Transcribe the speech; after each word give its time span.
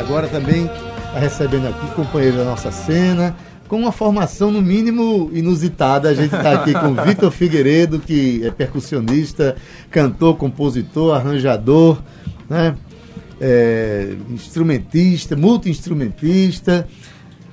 agora 0.00 0.26
também 0.28 0.64
está 0.64 1.18
recebendo 1.18 1.68
aqui 1.68 1.94
companheiro 1.94 2.38
da 2.38 2.44
nossa 2.44 2.72
cena, 2.72 3.36
com 3.68 3.76
uma 3.76 3.92
formação 3.92 4.50
no 4.50 4.62
mínimo 4.62 5.30
inusitada. 5.32 6.08
A 6.08 6.14
gente 6.14 6.34
está 6.34 6.54
aqui 6.54 6.72
com 6.72 6.94
Vitor 7.04 7.30
Figueiredo, 7.30 8.00
que 8.00 8.44
é 8.44 8.50
percussionista, 8.50 9.56
cantor, 9.90 10.36
compositor, 10.36 11.14
arranjador, 11.14 11.98
né? 12.48 12.74
É, 13.38 14.14
instrumentista, 14.30 15.36
multi-instrumentista. 15.36 16.88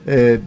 É, 0.05 0.39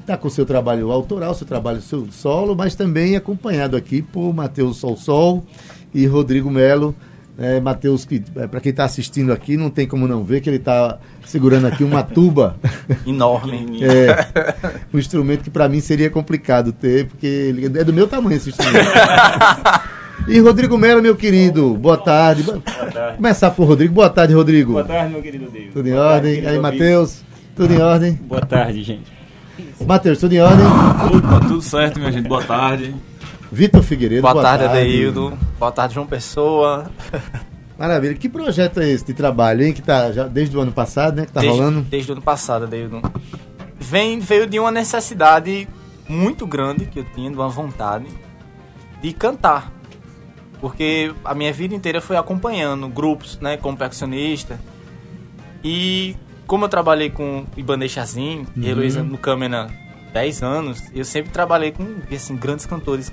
está 0.00 0.16
com 0.16 0.28
seu 0.28 0.44
trabalho 0.44 0.90
autoral, 0.90 1.34
seu 1.34 1.46
trabalho 1.46 1.80
seu 1.80 2.08
solo, 2.10 2.54
mas 2.54 2.74
também 2.74 3.16
acompanhado 3.16 3.76
aqui 3.76 4.02
por 4.02 4.34
Matheus 4.34 4.76
Sol 4.78 4.96
Sol 4.96 5.44
e 5.94 6.04
Rodrigo 6.04 6.50
Melo. 6.50 6.94
É, 7.36 7.58
Matheus, 7.60 8.04
que 8.04 8.22
é, 8.36 8.46
para 8.46 8.60
quem 8.60 8.70
está 8.70 8.84
assistindo 8.84 9.32
aqui, 9.32 9.56
não 9.56 9.68
tem 9.68 9.86
como 9.88 10.06
não 10.06 10.22
ver 10.22 10.40
que 10.40 10.48
ele 10.48 10.58
está 10.58 10.98
segurando 11.26 11.66
aqui 11.66 11.82
uma 11.82 12.02
tuba. 12.02 12.56
Enorme. 13.04 13.82
é, 13.82 14.26
um 14.92 14.98
instrumento 14.98 15.42
que 15.42 15.50
para 15.50 15.68
mim 15.68 15.80
seria 15.80 16.08
complicado 16.08 16.72
ter, 16.72 17.06
porque 17.06 17.26
ele 17.26 17.66
é 17.66 17.84
do 17.84 17.92
meu 17.92 18.06
tamanho 18.06 18.36
esse 18.36 18.50
instrumento. 18.50 18.90
E 20.28 20.38
Rodrigo 20.38 20.78
Melo, 20.78 21.02
meu 21.02 21.14
querido, 21.14 21.74
boa 21.74 21.98
tarde. 21.98 22.44
Boa 22.44 22.60
tarde. 22.60 23.16
Começar 23.16 23.50
por 23.50 23.66
Rodrigo. 23.66 23.92
Boa 23.92 24.08
tarde, 24.08 24.32
Rodrigo. 24.32 24.72
Boa 24.72 24.84
tarde, 24.84 25.12
meu 25.12 25.20
querido 25.20 25.50
Deus. 25.50 25.72
Tudo 25.72 25.88
em 25.88 25.92
boa 25.92 26.06
ordem? 26.06 26.34
Tarde, 26.36 26.48
Aí, 26.48 26.58
Matheus, 26.58 27.22
tudo 27.54 27.74
em 27.74 27.80
ordem? 27.80 28.12
Boa 28.14 28.40
tarde, 28.40 28.82
gente. 28.82 29.12
Matheus, 29.86 30.18
tudo 30.18 30.32
em 30.32 30.40
ordem? 30.40 30.64
Opa, 30.64 31.40
tudo 31.40 31.60
certo, 31.60 31.98
minha 31.98 32.10
gente. 32.10 32.26
Boa 32.26 32.42
tarde. 32.42 32.94
Vitor 33.50 33.82
Figueiredo. 33.82 34.22
Boa, 34.22 34.34
boa 34.34 34.42
tarde, 34.42 34.64
Adeildo. 34.64 35.38
Boa 35.58 35.72
tarde, 35.72 35.94
João 35.94 36.06
Pessoa. 36.06 36.90
Maravilha. 37.78 38.14
Que 38.14 38.28
projeto 38.28 38.80
é 38.80 38.88
esse 38.88 39.04
de 39.04 39.14
trabalho, 39.14 39.64
hein? 39.64 39.72
Que 39.72 39.82
tá 39.82 40.12
já 40.12 40.26
desde 40.26 40.56
o 40.56 40.60
ano 40.60 40.72
passado, 40.72 41.16
né? 41.16 41.26
Que 41.26 41.32
tá 41.32 41.40
desde, 41.40 41.58
rolando? 41.58 41.82
Desde 41.82 42.10
o 42.10 42.14
ano 42.14 42.22
passado, 42.22 42.64
Adeildo. 42.64 43.02
Vem, 43.78 44.20
veio 44.20 44.46
de 44.46 44.58
uma 44.58 44.70
necessidade 44.70 45.68
muito 46.08 46.46
grande 46.46 46.86
que 46.86 47.00
eu 47.00 47.04
tinha, 47.14 47.30
de 47.30 47.36
uma 47.36 47.48
vontade 47.48 48.06
de 49.02 49.12
cantar. 49.12 49.72
Porque 50.60 51.12
a 51.24 51.34
minha 51.34 51.52
vida 51.52 51.74
inteira 51.74 52.00
foi 52.00 52.16
acompanhando 52.16 52.88
grupos, 52.88 53.38
né? 53.40 53.56
Como 53.56 53.76
percussionista. 53.76 54.58
E 55.62 56.16
como 56.46 56.64
eu 56.64 56.68
trabalhei 56.68 57.10
com 57.10 57.44
Ibanez 57.56 57.90
Chazin 57.92 58.46
uhum. 58.56 58.62
e 58.62 58.68
Heloísa 58.68 59.02
no 59.02 59.18
Câmara 59.18 59.68
10 60.12 60.42
anos, 60.42 60.82
eu 60.94 61.04
sempre 61.04 61.32
trabalhei 61.32 61.72
com 61.72 61.84
assim, 62.14 62.36
grandes 62.36 62.66
cantores 62.66 63.12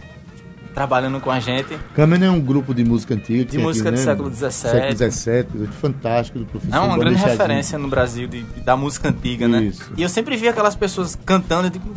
trabalhando 0.73 1.19
com 1.19 1.29
a 1.29 1.39
gente. 1.39 1.77
Câmara 1.93 2.25
é 2.25 2.29
um 2.29 2.39
grupo 2.39 2.73
de 2.73 2.83
música 2.83 3.13
antiga. 3.13 3.45
De 3.45 3.57
música 3.57 3.89
aqui, 3.89 3.97
do 3.97 3.99
né? 3.99 4.05
século 4.05 4.33
XVII. 4.33 4.51
Século 4.51 5.11
XVII, 5.11 5.67
fantástico, 5.79 6.39
do 6.39 6.45
professor 6.45 6.75
É 6.75 6.79
uma 6.79 6.97
grande 6.97 7.17
referência 7.17 7.77
no 7.77 7.87
Brasil 7.87 8.27
de, 8.27 8.43
da 8.63 8.75
música 8.75 9.09
antiga, 9.09 9.47
né? 9.47 9.63
Isso. 9.63 9.83
né? 9.89 9.95
E 9.97 10.03
eu 10.03 10.09
sempre 10.09 10.35
vi 10.37 10.47
aquelas 10.47 10.75
pessoas 10.75 11.17
cantando, 11.25 11.67
eu 11.67 11.71
digo, 11.71 11.93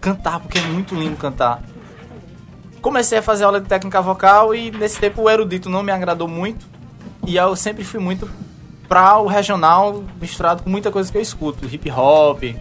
cantar, 0.00 0.40
porque 0.40 0.58
é 0.58 0.62
muito 0.62 0.94
lindo 0.94 1.16
cantar. 1.16 1.62
Comecei 2.80 3.18
a 3.18 3.22
fazer 3.22 3.44
aula 3.44 3.60
de 3.60 3.66
técnica 3.66 4.00
vocal 4.00 4.54
e 4.54 4.70
nesse 4.70 5.00
tempo 5.00 5.22
o 5.22 5.30
erudito 5.30 5.68
não 5.68 5.82
me 5.82 5.90
agradou 5.90 6.28
muito. 6.28 6.66
E 7.26 7.36
eu 7.36 7.56
sempre 7.56 7.84
fui 7.84 8.00
muito 8.00 8.28
para 8.88 9.18
o 9.18 9.26
regional 9.26 10.02
misturado 10.20 10.62
com 10.62 10.70
muita 10.70 10.90
coisa 10.90 11.10
que 11.10 11.18
eu 11.18 11.22
escuto, 11.22 11.66
hip 11.66 11.90
hop. 11.90 12.42
E 12.42 12.56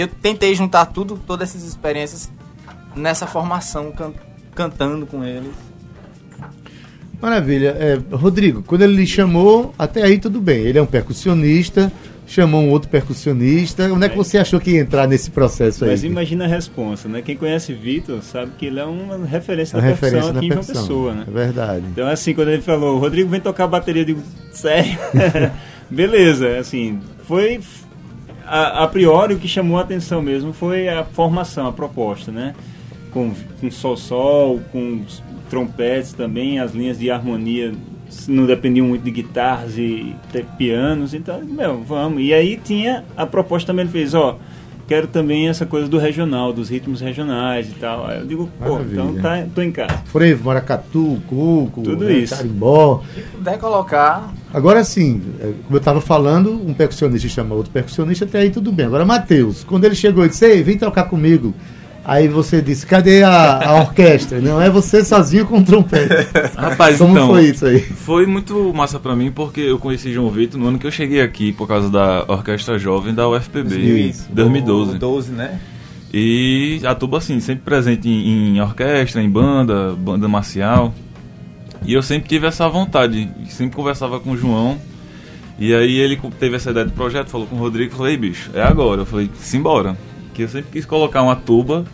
eu 0.00 0.06
tentei 0.06 0.54
juntar 0.54 0.86
tudo, 0.86 1.18
todas 1.26 1.48
essas 1.50 1.66
experiências 1.66 2.30
nessa 2.94 3.26
formação, 3.26 3.92
can 3.92 4.12
cantando 4.54 5.06
com 5.06 5.24
eles. 5.24 5.52
Maravilha. 7.20 7.76
É, 7.78 7.98
Rodrigo, 8.12 8.62
quando 8.62 8.82
ele 8.82 8.94
lhe 8.94 9.06
chamou, 9.06 9.74
até 9.78 10.02
aí 10.02 10.18
tudo 10.18 10.40
bem. 10.40 10.60
Ele 10.62 10.78
é 10.78 10.82
um 10.82 10.86
percussionista, 10.86 11.92
chamou 12.26 12.62
um 12.62 12.70
outro 12.70 12.88
percussionista. 12.88 13.92
Onde 13.92 14.06
é 14.06 14.08
que 14.08 14.16
você 14.16 14.38
achou 14.38 14.60
que 14.60 14.70
ia 14.72 14.80
entrar 14.80 15.08
nesse 15.08 15.30
processo 15.30 15.84
aí? 15.84 15.90
Mas 15.90 16.04
imagina 16.04 16.44
a 16.44 16.48
resposta, 16.48 17.08
né? 17.08 17.20
Quem 17.20 17.36
conhece 17.36 17.72
Vitor 17.72 18.22
sabe 18.22 18.52
que 18.56 18.66
ele 18.66 18.78
é 18.78 18.84
uma 18.84 19.26
referência 19.26 19.80
da 19.80 19.82
percussão 19.82 20.30
aqui 20.30 20.46
em 20.46 20.52
João 20.52 20.64
Pessoa, 20.64 21.14
né? 21.14 21.24
É 21.26 21.30
verdade. 21.30 21.84
Então, 21.90 22.06
assim, 22.06 22.34
quando 22.34 22.48
ele 22.48 22.62
falou, 22.62 22.98
Rodrigo 22.98 23.28
vem 23.28 23.40
tocar 23.40 23.64
a 23.64 23.68
bateria, 23.68 24.02
eu 24.02 24.06
digo, 24.06 24.22
sério? 24.52 24.96
Beleza, 25.90 26.58
assim, 26.58 27.00
foi... 27.24 27.60
A, 28.46 28.84
a, 28.84 28.88
priori, 28.88 29.34
o 29.34 29.38
que 29.38 29.46
chamou 29.46 29.76
a 29.76 29.82
atenção 29.82 30.22
mesmo 30.22 30.54
foi 30.54 30.88
a 30.88 31.04
formação, 31.04 31.66
a 31.66 31.72
proposta, 31.72 32.32
né? 32.32 32.54
Com, 33.12 33.32
com 33.60 33.70
sol-sol, 33.70 34.60
com 34.70 35.02
trompetes 35.48 36.12
também, 36.12 36.58
as 36.58 36.74
linhas 36.74 36.98
de 36.98 37.10
harmonia 37.10 37.72
não 38.26 38.46
dependiam 38.46 38.86
muito 38.86 39.02
de 39.02 39.10
guitarras 39.10 39.76
e 39.76 40.14
pianos, 40.56 41.14
então, 41.14 41.42
meu, 41.44 41.82
vamos. 41.82 42.22
E 42.22 42.32
aí 42.32 42.56
tinha 42.56 43.04
a 43.16 43.26
proposta 43.26 43.68
também, 43.68 43.84
ele 43.84 43.92
fez, 43.92 44.14
ó, 44.14 44.38
quero 44.86 45.06
também 45.06 45.48
essa 45.48 45.66
coisa 45.66 45.86
do 45.86 45.98
regional, 45.98 46.52
dos 46.52 46.70
ritmos 46.70 47.00
regionais 47.00 47.68
e 47.68 47.72
tal. 47.72 48.06
Aí 48.06 48.20
eu 48.20 48.26
digo, 48.26 48.48
pô, 48.58 48.72
Maravilha. 48.72 49.02
então 49.02 49.14
tá, 49.22 49.46
tô 49.54 49.60
em 49.60 49.70
casa. 49.70 49.98
Frevo, 50.06 50.44
maracatu, 50.44 51.20
cuco, 51.26 51.82
tudo 51.82 52.06
né, 52.06 52.14
isso. 52.14 52.34
Carimbó. 52.34 53.02
Se 53.14 53.20
puder 53.20 53.58
colocar. 53.58 54.32
Agora 54.52 54.82
sim, 54.82 55.22
é, 55.40 55.52
como 55.64 55.76
eu 55.76 55.78
estava 55.78 56.00
falando, 56.00 56.52
um 56.52 56.72
percussionista 56.72 57.28
chama 57.28 57.54
outro 57.54 57.70
percussionista, 57.70 58.24
até 58.24 58.38
aí 58.40 58.50
tudo 58.50 58.72
bem. 58.72 58.86
Agora, 58.86 59.04
Matheus, 59.04 59.62
quando 59.62 59.84
ele 59.84 59.94
chegou 59.94 60.24
e 60.24 60.30
disse, 60.30 60.46
ei, 60.46 60.62
vem 60.62 60.78
tocar 60.78 61.04
comigo. 61.04 61.54
Aí 62.08 62.26
você 62.26 62.62
disse, 62.62 62.86
cadê 62.86 63.22
a, 63.22 63.68
a 63.68 63.82
orquestra? 63.82 64.40
Não 64.40 64.58
é 64.58 64.70
você 64.70 65.04
sozinho 65.04 65.44
com 65.44 65.58
o 65.58 65.62
trompete. 65.62 66.08
Rapaz, 66.56 66.96
Como 66.96 67.12
então, 67.12 67.28
foi 67.28 67.50
isso 67.50 67.66
aí? 67.66 67.80
Foi 67.80 68.24
muito 68.24 68.72
massa 68.72 68.98
para 68.98 69.14
mim 69.14 69.30
porque 69.30 69.60
eu 69.60 69.78
conheci 69.78 70.10
João 70.10 70.30
Vitor 70.30 70.58
no 70.58 70.68
ano 70.68 70.78
que 70.78 70.86
eu 70.86 70.90
cheguei 70.90 71.20
aqui 71.20 71.52
por 71.52 71.68
causa 71.68 71.90
da 71.90 72.24
Orquestra 72.26 72.78
Jovem 72.78 73.12
da 73.14 73.28
UFPB, 73.28 73.76
Isso, 73.76 74.26
2012. 74.32 74.96
12, 74.96 75.32
né? 75.32 75.60
E 76.10 76.80
a 76.82 76.94
tuba 76.94 77.18
assim, 77.18 77.40
sempre 77.40 77.64
presente 77.66 78.08
em, 78.08 78.56
em 78.56 78.60
orquestra, 78.62 79.22
em 79.22 79.28
banda, 79.28 79.94
banda 79.94 80.26
marcial. 80.26 80.94
E 81.84 81.92
eu 81.92 82.02
sempre 82.02 82.26
tive 82.26 82.46
essa 82.46 82.66
vontade, 82.70 83.28
sempre 83.50 83.76
conversava 83.76 84.18
com 84.18 84.30
o 84.30 84.36
João. 84.36 84.78
E 85.58 85.74
aí 85.74 85.98
ele 85.98 86.18
teve 86.40 86.56
essa 86.56 86.70
ideia 86.70 86.86
de 86.86 86.92
projeto, 86.92 87.28
falou 87.28 87.46
com 87.46 87.56
o 87.56 87.58
Rodrigo, 87.58 87.94
falei, 87.94 88.16
bicho, 88.16 88.50
é 88.54 88.62
agora. 88.62 89.02
Eu 89.02 89.06
falei, 89.06 89.28
simbora. 89.34 89.94
Que 90.32 90.44
eu 90.44 90.48
sempre 90.48 90.70
quis 90.72 90.86
colocar 90.86 91.20
uma 91.22 91.36
tuba 91.36 91.84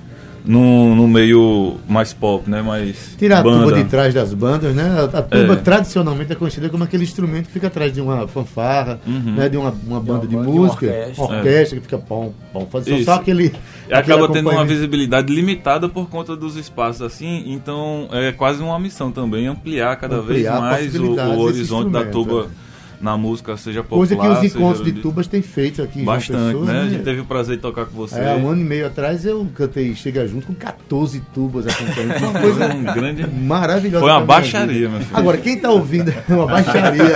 no, 0.44 0.94
no 0.94 1.08
meio 1.08 1.76
mais 1.88 2.12
pop, 2.12 2.48
né? 2.48 2.60
Mais 2.60 3.14
Tirar 3.18 3.42
banda. 3.42 3.56
a 3.56 3.68
tuba 3.68 3.82
de 3.82 3.88
trás 3.88 4.12
das 4.12 4.34
bandas, 4.34 4.74
né? 4.74 4.84
A, 4.84 5.18
a 5.18 5.22
tuba 5.22 5.54
é. 5.54 5.56
tradicionalmente 5.56 6.32
é 6.32 6.34
conhecida 6.34 6.68
como 6.68 6.84
aquele 6.84 7.02
instrumento 7.02 7.46
que 7.46 7.52
fica 7.52 7.68
atrás 7.68 7.92
de 7.92 8.00
uma 8.00 8.28
fanfarra, 8.28 9.00
uhum. 9.06 9.34
né? 9.36 9.48
De 9.48 9.56
uma, 9.56 9.74
uma 9.86 10.00
banda 10.00 10.26
de, 10.26 10.36
uma, 10.36 10.44
de 10.44 10.50
música, 10.50 10.86
orquestra, 10.86 11.24
orquestra 11.24 11.76
é. 11.76 11.80
que 11.80 11.86
fica 11.86 11.98
pom, 11.98 12.34
pom, 12.52 12.66
faz 12.66 12.84
só, 12.84 12.98
só 13.02 13.14
aquele. 13.14 13.54
E 13.88 13.94
acaba 13.94 14.28
tendo 14.30 14.50
uma 14.50 14.64
visibilidade 14.64 15.32
limitada 15.32 15.88
por 15.88 16.10
conta 16.10 16.36
dos 16.36 16.56
espaços 16.56 17.00
assim, 17.00 17.44
então 17.46 18.08
é 18.12 18.30
quase 18.30 18.62
uma 18.62 18.78
missão 18.78 19.10
também 19.10 19.46
ampliar 19.46 19.96
cada 19.96 20.16
ampliar 20.16 20.60
vez 20.72 20.92
mais 20.92 20.94
o, 20.94 21.14
o 21.14 21.40
horizonte 21.40 21.90
da 21.90 22.04
tuba. 22.04 22.48
É 22.60 22.64
na 23.00 23.16
música, 23.16 23.56
seja 23.56 23.82
popular. 23.82 24.06
Coisa 24.06 24.16
que 24.16 24.46
os 24.46 24.54
encontros 24.54 24.84
de 24.84 24.92
tubas 24.92 25.26
têm 25.26 25.42
feito 25.42 25.82
aqui 25.82 26.00
em 26.00 26.04
Bastante, 26.04 26.52
Pessoa, 26.52 26.66
né? 26.66 26.72
né? 26.72 26.80
A 26.80 26.88
gente 26.88 27.04
teve 27.04 27.20
o 27.20 27.24
prazer 27.24 27.56
de 27.56 27.62
tocar 27.62 27.86
com 27.86 27.96
você. 27.96 28.18
É, 28.18 28.34
um 28.34 28.48
ano 28.48 28.60
e 28.60 28.64
meio 28.64 28.86
atrás 28.86 29.24
eu 29.24 29.46
cantei 29.54 29.94
Chega 29.94 30.26
Junto 30.26 30.46
com 30.46 30.54
14 30.54 31.20
tubas 31.32 31.66
acompanhando. 31.66 32.18
Foi 32.18 32.28
uma 32.28 32.40
coisa 32.40 32.74
um 32.74 32.82
grande... 32.82 33.26
maravilhosa. 33.26 34.04
Foi 34.04 34.12
uma 34.12 34.24
baixaria, 34.24 34.88
meu 34.88 35.00
filho. 35.00 35.16
Agora, 35.16 35.36
quem 35.38 35.54
está 35.54 35.70
ouvindo 35.70 36.10
é 36.10 36.34
uma 36.34 36.46
baixaria. 36.46 37.14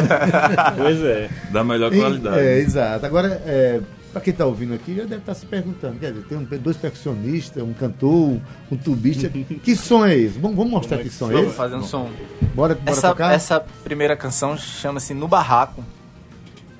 pois 0.76 1.00
é. 1.02 1.28
Da 1.50 1.64
melhor 1.64 1.90
qualidade. 1.90 2.38
É, 2.38 2.58
exato. 2.58 3.04
Agora, 3.06 3.42
é, 3.46 3.80
para 4.12 4.20
quem 4.20 4.32
está 4.32 4.46
ouvindo 4.46 4.74
aqui, 4.74 4.94
já 4.94 5.02
deve 5.02 5.16
estar 5.16 5.34
tá 5.34 5.34
se 5.34 5.46
perguntando. 5.46 5.98
Quer 5.98 6.12
dizer, 6.12 6.26
tem 6.26 6.58
dois 6.58 6.76
percussionistas, 6.76 7.62
um 7.62 7.72
cantor, 7.72 8.40
um 8.70 8.76
tubista. 8.76 9.28
que 9.62 9.76
som 9.76 10.04
é 10.04 10.16
esse? 10.16 10.38
Vamos, 10.38 10.56
vamos 10.56 10.72
mostrar 10.72 10.98
que 10.98 11.10
som 11.10 11.30
é 11.30 11.34
esse? 11.34 11.42
Vamos 11.42 11.56
fazer 11.56 11.76
um 11.76 11.82
som. 11.82 12.10
Bora, 12.54 12.74
bora 12.74 12.90
essa, 12.90 13.08
tocar? 13.08 13.32
Essa 13.32 13.60
primeira 13.84 14.16
canção 14.16 14.56
chama-se 14.56 15.14
No 15.14 15.28
Barraco 15.28 15.84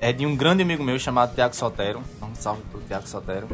é 0.01 0.13
de 0.13 0.25
um 0.25 0.35
grande 0.35 0.63
amigo 0.63 0.83
meu 0.83 0.97
chamado 0.97 1.33
Tiago 1.35 1.55
Sotero. 1.55 2.01
Um 2.21 2.33
salve 2.33 2.61
pro 2.71 2.81
Tiago 2.81 3.07
Sotero. 3.07 3.47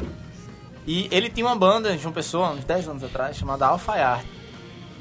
E 0.86 1.08
ele 1.12 1.30
tinha 1.30 1.46
uma 1.46 1.56
banda 1.56 1.96
de 1.98 2.06
uma 2.06 2.14
pessoa, 2.14 2.52
uns 2.52 2.64
10 2.64 2.88
anos 2.90 3.04
atrás, 3.04 3.36
chamada 3.36 3.66
Alfaiate. 3.66 4.28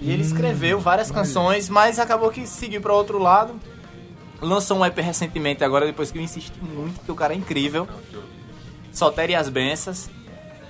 E 0.01 0.11
ele 0.11 0.23
hum, 0.23 0.27
escreveu 0.27 0.81
várias 0.81 1.11
canções, 1.11 1.69
mas 1.69 1.99
acabou 1.99 2.31
que 2.31 2.47
seguiu 2.47 2.81
para 2.81 2.93
outro 2.95 3.19
lado. 3.19 3.61
Lançou 4.41 4.79
um 4.79 4.85
EP 4.85 4.97
recentemente, 4.99 5.63
agora 5.63 5.87
depois 5.87 6.11
que 6.11 6.19
eu 6.19 6.23
insisti 6.23 6.59
muito, 6.63 6.97
porque 6.97 7.13
o 7.13 7.15
cara 7.15 7.35
é 7.35 7.37
incrível. 7.37 7.87
Sotero 8.95 9.33
e 9.33 9.35
as 9.35 9.49
Benças. 9.49 10.09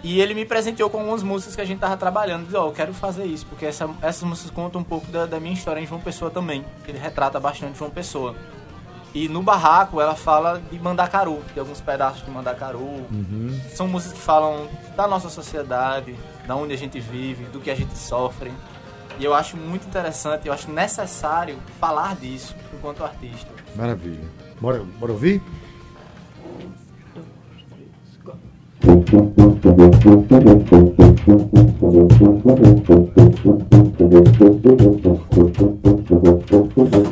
E 0.03 0.21
ele 0.21 0.35
me 0.35 0.45
presenteou 0.45 0.91
com 0.91 0.99
algumas 0.99 1.23
músicas 1.23 1.57
que 1.57 1.63
a 1.63 1.65
gente 1.65 1.79
tava 1.79 1.97
trabalhando. 1.97 2.45
Disse, 2.45 2.57
ó, 2.57 2.65
oh, 2.65 2.69
eu 2.69 2.73
quero 2.73 2.93
fazer 2.93 3.25
isso, 3.25 3.47
porque 3.47 3.65
essa, 3.65 3.89
essas 4.03 4.23
músicas 4.23 4.51
contam 4.51 4.83
um 4.83 4.85
pouco 4.85 5.07
da, 5.11 5.25
da 5.25 5.41
minha 5.41 5.55
história 5.55 5.81
em 5.81 5.87
João 5.87 6.01
Pessoa 6.01 6.31
também. 6.31 6.65
Ele 6.87 6.99
retrata 6.99 7.41
bastante 7.41 7.79
João 7.79 7.91
Pessoa. 7.91 8.37
E 9.15 9.29
no 9.29 9.43
barraco 9.43 10.01
ela 10.01 10.15
fala 10.15 10.61
de 10.71 10.79
Mandacaru, 10.79 11.41
de 11.55 11.61
alguns 11.61 11.81
pedaços 11.81 12.23
de 12.25 12.31
Mandacaru. 12.31 12.81
Uhum. 12.81 13.59
São 13.73 13.87
músicas 13.87 14.19
que 14.19 14.25
falam 14.25 14.69
da 14.97 15.07
nossa 15.07 15.31
sociedade, 15.31 16.15
da 16.47 16.57
onde 16.57 16.75
a 16.75 16.77
gente 16.77 16.99
vive, 17.01 17.45
do 17.45 17.61
que 17.61 17.71
a 17.71 17.75
gente 17.75 17.97
sofre. 17.97 18.53
E 19.19 19.25
eu 19.25 19.33
acho 19.33 19.57
muito 19.57 19.87
interessante, 19.87 20.49
eu 20.49 20.53
acho 20.53 20.71
necessário 20.71 21.57
falar 21.79 22.17
disso 22.17 22.55
enquanto 22.75 23.05
artista. 23.05 23.49
Maravilha. 23.77 24.29
Bora, 24.61 24.83
bora 24.99 25.13
ouvir? 25.13 25.41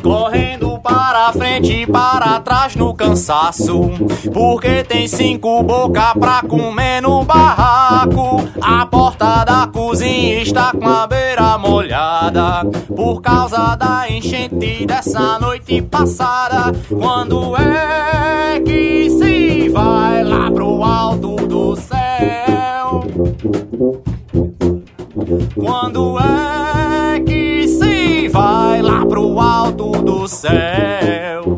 Correndo 0.03 0.81
para 0.83 1.02
frente 1.31 1.83
e 1.83 1.87
para 1.87 2.41
trás 2.41 2.75
no 2.75 2.95
cansaço. 2.95 3.91
Porque 4.33 4.83
tem 4.83 5.07
cinco 5.07 5.63
boca 5.63 6.15
pra 6.19 6.41
comer 6.41 7.03
no 7.03 7.23
barraco. 7.23 8.43
A 8.61 8.87
porta 8.87 9.45
da 9.45 9.67
cozinha 9.67 10.43
está 10.43 10.73
com 10.73 10.89
a 10.89 11.07
beira 11.07 11.59
molhada. 11.59 12.65
Por 12.97 13.21
causa 13.21 13.77
da 13.77 14.11
enchente 14.11 14.87
dessa 14.87 15.39
noite 15.39 15.83
passada. 15.83 16.73
Quando 16.89 17.55
é 17.57 18.59
que 18.61 19.11
se 19.11 19.69
vai 19.69 20.25
lá 20.25 20.51
pro 20.51 20.83
alto 20.83 21.37
do 21.47 21.77
céu? 21.77 23.05
Quando 25.55 26.19
é 26.19 27.21
que 27.21 27.69
se 27.69 28.02
vai 28.33 28.81
lá 28.81 29.05
pro 29.05 29.39
alto 29.39 29.91
do 29.91 30.27
céu? 30.27 31.57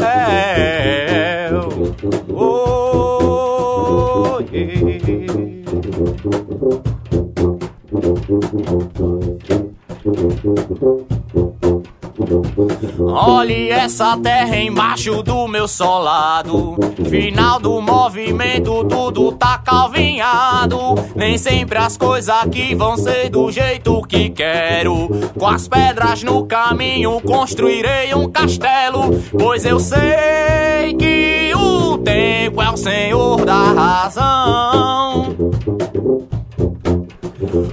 É. 0.00 1.50
Oh, 2.30 2.54
Olhe 12.98 13.70
essa 13.70 14.16
terra 14.16 14.56
embaixo 14.56 15.22
do 15.22 15.46
meu 15.46 15.68
solado. 15.68 16.76
Final 17.08 17.60
do 17.60 17.80
movimento, 17.80 18.84
tudo 18.84 19.32
tá 19.32 19.58
calvinhado. 19.58 20.78
Nem 21.14 21.38
sempre 21.38 21.78
as 21.78 21.96
coisas 21.96 22.28
aqui 22.28 22.74
vão 22.74 22.96
ser 22.96 23.28
do 23.28 23.50
jeito 23.50 24.02
que 24.02 24.30
quero. 24.30 25.08
Com 25.38 25.46
as 25.46 25.68
pedras 25.68 26.22
no 26.22 26.44
caminho, 26.46 27.20
construirei 27.20 28.14
um 28.14 28.28
castelo. 28.30 29.20
Pois 29.38 29.64
eu 29.64 29.78
sei 29.78 30.94
que 30.98 31.52
o 31.54 31.98
tempo 31.98 32.62
é 32.62 32.70
o 32.70 32.76
senhor 32.76 33.44
da 33.44 33.72
razão. 33.72 35.34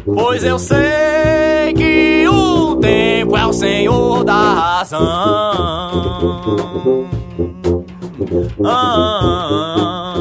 Pois 0.05 0.43
eu 0.43 0.59
sei 0.59 1.73
que 1.75 2.20
tempo 2.81 3.37
é 3.37 3.45
o 3.45 3.53
senhor 3.53 4.23
da 4.23 4.53
razão. 4.53 4.99
Ah, 8.65 10.15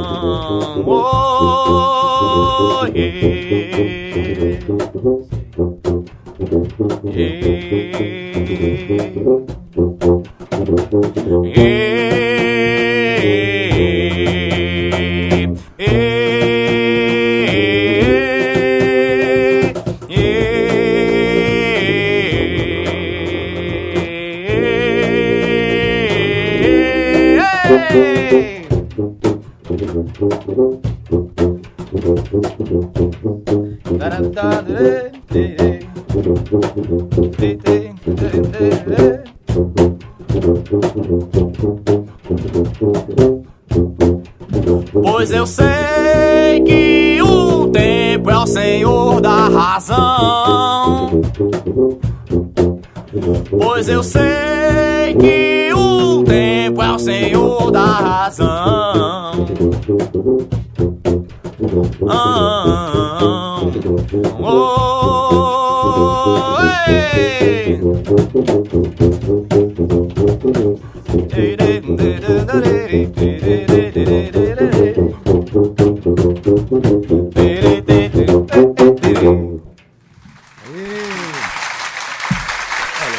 oh, 0.87 2.87
yeah. 2.95 4.61
Yeah. 11.45 12.40
Pois 44.93 45.31
eu 45.31 45.47
sei 45.47 46.61
que 46.67 47.21
o 47.23 47.69
tempo 47.69 48.31
é 48.31 48.39
o 48.39 48.47
senhor 48.47 49.21
da 49.21 49.49
razão. 49.49 51.11
Pois 53.51 53.89
eu 53.89 54.03
sei 54.03 55.15
que 55.19 55.60
senhor 57.01 57.71
da 57.71 57.85
razão. 57.85 59.47
Ah, 62.09 63.61
oh, 64.41 64.91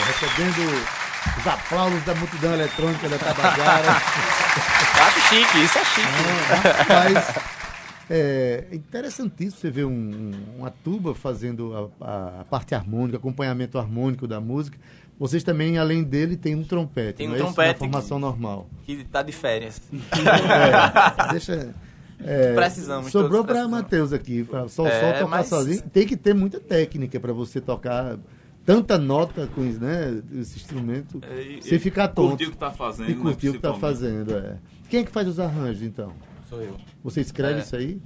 recebendo 0.07 1.00
os 1.39 1.47
aplausos 1.47 2.03
da 2.03 2.15
multidão 2.15 2.53
eletrônica 2.53 3.07
da 3.09 3.17
Tabajara. 3.17 3.91
Acho 5.07 5.19
chique, 5.29 5.63
isso 5.63 5.77
é 5.77 5.85
chique. 5.85 6.07
Mas 6.89 7.35
é 8.09 8.67
interessantíssimo 8.71 9.59
você 9.61 9.71
ver 9.71 9.85
um- 9.85 10.31
uma 10.57 10.69
tuba 10.83 11.15
fazendo 11.15 11.91
a, 12.01 12.39
a- 12.41 12.45
parte 12.45 12.75
harmônica, 12.75 13.17
acompanhamento 13.17 13.77
harmônico 13.79 14.27
da 14.27 14.39
música. 14.41 14.77
Vocês 15.17 15.43
também, 15.43 15.77
além 15.77 16.03
dele, 16.03 16.35
tem 16.35 16.55
um 16.55 16.63
trompete. 16.63 17.17
Tem 17.19 17.29
um 17.29 17.33
é 17.33 17.35
isso? 17.35 17.43
trompete 17.45 17.73
Na 17.73 17.77
formação 17.91 18.17
normal. 18.19 18.67
Que 18.85 19.03
tá 19.03 19.21
de 19.21 19.31
férias. 19.31 19.79
É, 21.21 21.31
deixa. 21.31 21.73
é, 22.23 22.53
Precisamos, 22.53 23.11
Sobrou 23.11 23.43
para. 23.43 23.67
Matheus 23.67 24.11
aqui. 24.13 24.47
Só, 24.69 24.87
É, 24.87 24.99
só 24.99 25.11
tocar 25.13 25.27
mas- 25.27 25.47
sozinho. 25.47 25.81
Tem 25.93 26.05
que 26.07 26.17
ter 26.17 26.33
muita 26.33 26.59
técnica 26.59 27.19
para 27.19 27.33
você 27.33 27.59
tocar 27.61 28.17
tanta 28.75 28.97
nota 28.97 29.47
com 29.53 29.65
isso, 29.65 29.79
né, 29.81 30.21
esse 30.39 30.57
instrumento. 30.57 31.19
É, 31.29 31.41
e- 31.41 31.59
e 31.75 31.79
ficar 31.79 32.07
tonto. 32.09 32.29
curtir 32.29 32.45
o 32.47 32.51
que 32.51 32.57
tá 32.57 32.71
fazendo, 32.71 33.09
E 33.09 33.15
né, 33.15 33.21
curtir 33.21 33.49
o 33.49 33.53
que 33.53 33.59
tá 33.59 33.69
principalmente. 33.69 33.99
fazendo, 33.99 34.37
é. 34.37 34.57
Quem 34.89 34.99
é 35.01 35.03
que 35.03 35.11
faz 35.11 35.27
os 35.27 35.39
arranjos, 35.39 35.83
então? 35.83 36.13
Sou 36.49 36.61
eu. 36.61 36.75
Você 37.03 37.21
escreve 37.21 37.59
É. 37.59 37.61
isso 37.63 37.75
aí? 37.75 38.01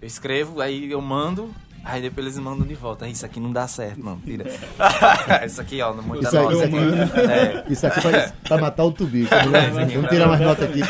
Eu 0.00 0.06
escrevo, 0.06 0.60
aí 0.60 0.90
eu 0.90 1.00
mando, 1.00 1.50
aí 1.84 2.00
depois 2.00 2.26
eles 2.26 2.38
mandam 2.38 2.66
de 2.66 2.74
volta. 2.74 3.06
Isso 3.08 3.26
aqui 3.26 3.38
não 3.40 3.52
dá 3.52 3.66
certo, 3.68 4.02
não. 4.02 4.16
Tira. 4.18 4.44
isso 5.46 5.60
aqui, 5.60 5.80
ó, 5.82 5.92
muita 5.94 6.26
Isso 6.28 6.38
aí- 6.38 6.42
nota. 6.42 6.54
isso 6.54 6.64
aqui- 6.64 7.20
É. 7.20 7.64
Isso 7.68 7.86
aqui 7.86 8.00
vai 8.00 8.32
pra 8.48 8.58
matar 8.58 8.84
o 8.84 8.92
tubico. 8.92 9.28
Vamos, 9.30 9.92
vamos 9.94 10.08
tirar 10.10 10.26
mais 10.28 10.40
nota 10.40 10.64
aqui. 10.64 10.80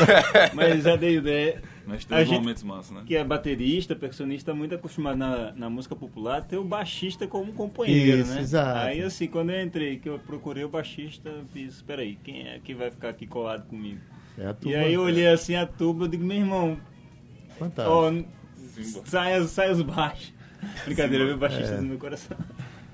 Mas 0.53 0.83
já 0.83 0.95
dei 0.95 1.17
ideia. 1.17 1.61
Mas 1.85 2.05
tem 2.05 2.25
gente- 2.25 2.39
momentos 2.39 2.63
massos, 2.63 2.91
né? 2.91 3.03
Que 3.05 3.15
é 3.15 3.23
baterista, 3.23 3.95
percussionista, 3.95 4.53
muito 4.53 4.75
acostumado 4.75 5.17
na, 5.17 5.51
na 5.53 5.69
música 5.69 5.95
popular, 5.95 6.41
ter 6.43 6.57
o 6.57 6.63
baixista 6.63 7.25
como 7.27 7.51
companheiro, 7.53 8.21
Isso, 8.21 8.33
né? 8.33 8.41
exato. 8.41 8.79
Aí 8.87 9.01
assim, 9.01 9.27
quando 9.27 9.49
eu 9.51 9.61
entrei, 9.63 9.97
que 9.97 10.07
eu 10.07 10.19
procurei 10.19 10.63
o 10.63 10.69
baixista, 10.69 11.29
eu 11.29 11.45
fiz, 11.51 11.75
espera 11.75 12.01
aí, 12.01 12.15
quem 12.23 12.47
é 12.47 12.59
que 12.63 12.73
vai 12.73 12.91
ficar 12.91 13.09
aqui 13.09 13.25
colado 13.27 13.65
comigo? 13.67 13.99
É 14.37 14.45
a 14.45 14.51
E 14.51 14.53
tuba. 14.53 14.75
aí 14.77 14.93
eu 14.93 15.01
olhei 15.01 15.27
assim 15.27 15.55
a 15.55 15.65
tuba, 15.65 16.05
eu 16.05 16.07
digo, 16.07 16.23
meu 16.23 16.37
irmão, 16.37 16.77
Fantástico. 17.57 17.91
ó, 17.95 18.11
sai, 19.05 19.43
sai 19.47 19.71
os 19.71 19.81
baixos. 19.81 20.33
Brincadeira, 20.85 21.25
meu 21.25 21.37
baixista 21.37 21.73
É. 21.73 21.77
no 21.81 21.87
meu 21.87 21.97
coração. 21.97 22.37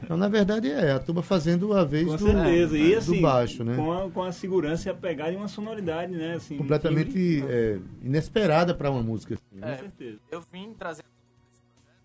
Então, 0.04 0.16
na 0.16 0.28
verdade, 0.28 0.70
é 0.72 0.92
a 0.92 1.00
tuba 1.00 1.22
fazendo 1.24 1.74
a 1.74 1.84
vez 1.84 2.06
Com 2.08 2.16
do, 2.18 2.26
certeza. 2.26 2.78
E 2.78 2.92
do 2.92 2.98
assim, 2.98 3.22
baixo, 3.22 3.64
né? 3.64 3.76
com, 3.76 3.92
a, 3.92 4.10
com 4.12 4.24
a 4.24 4.32
segurança 4.32 4.88
e 4.88 4.92
a 4.92 4.96
pegada 4.96 5.32
e 5.32 5.36
uma 5.36 5.48
sonoridade, 5.48 6.14
né? 6.14 6.36
Assim, 6.36 6.56
Completamente 6.58 7.44
é, 7.48 7.80
inesperada 8.04 8.74
para 8.76 8.92
uma 8.92 9.02
música. 9.02 9.34
assim, 9.34 9.60
né? 9.60 9.72
É. 9.72 9.76
Com 9.76 9.82
certeza. 9.82 10.20
Eu 10.32 10.44
vim 10.54 10.74
trazendo 10.78 11.06
projeto. 11.06 11.98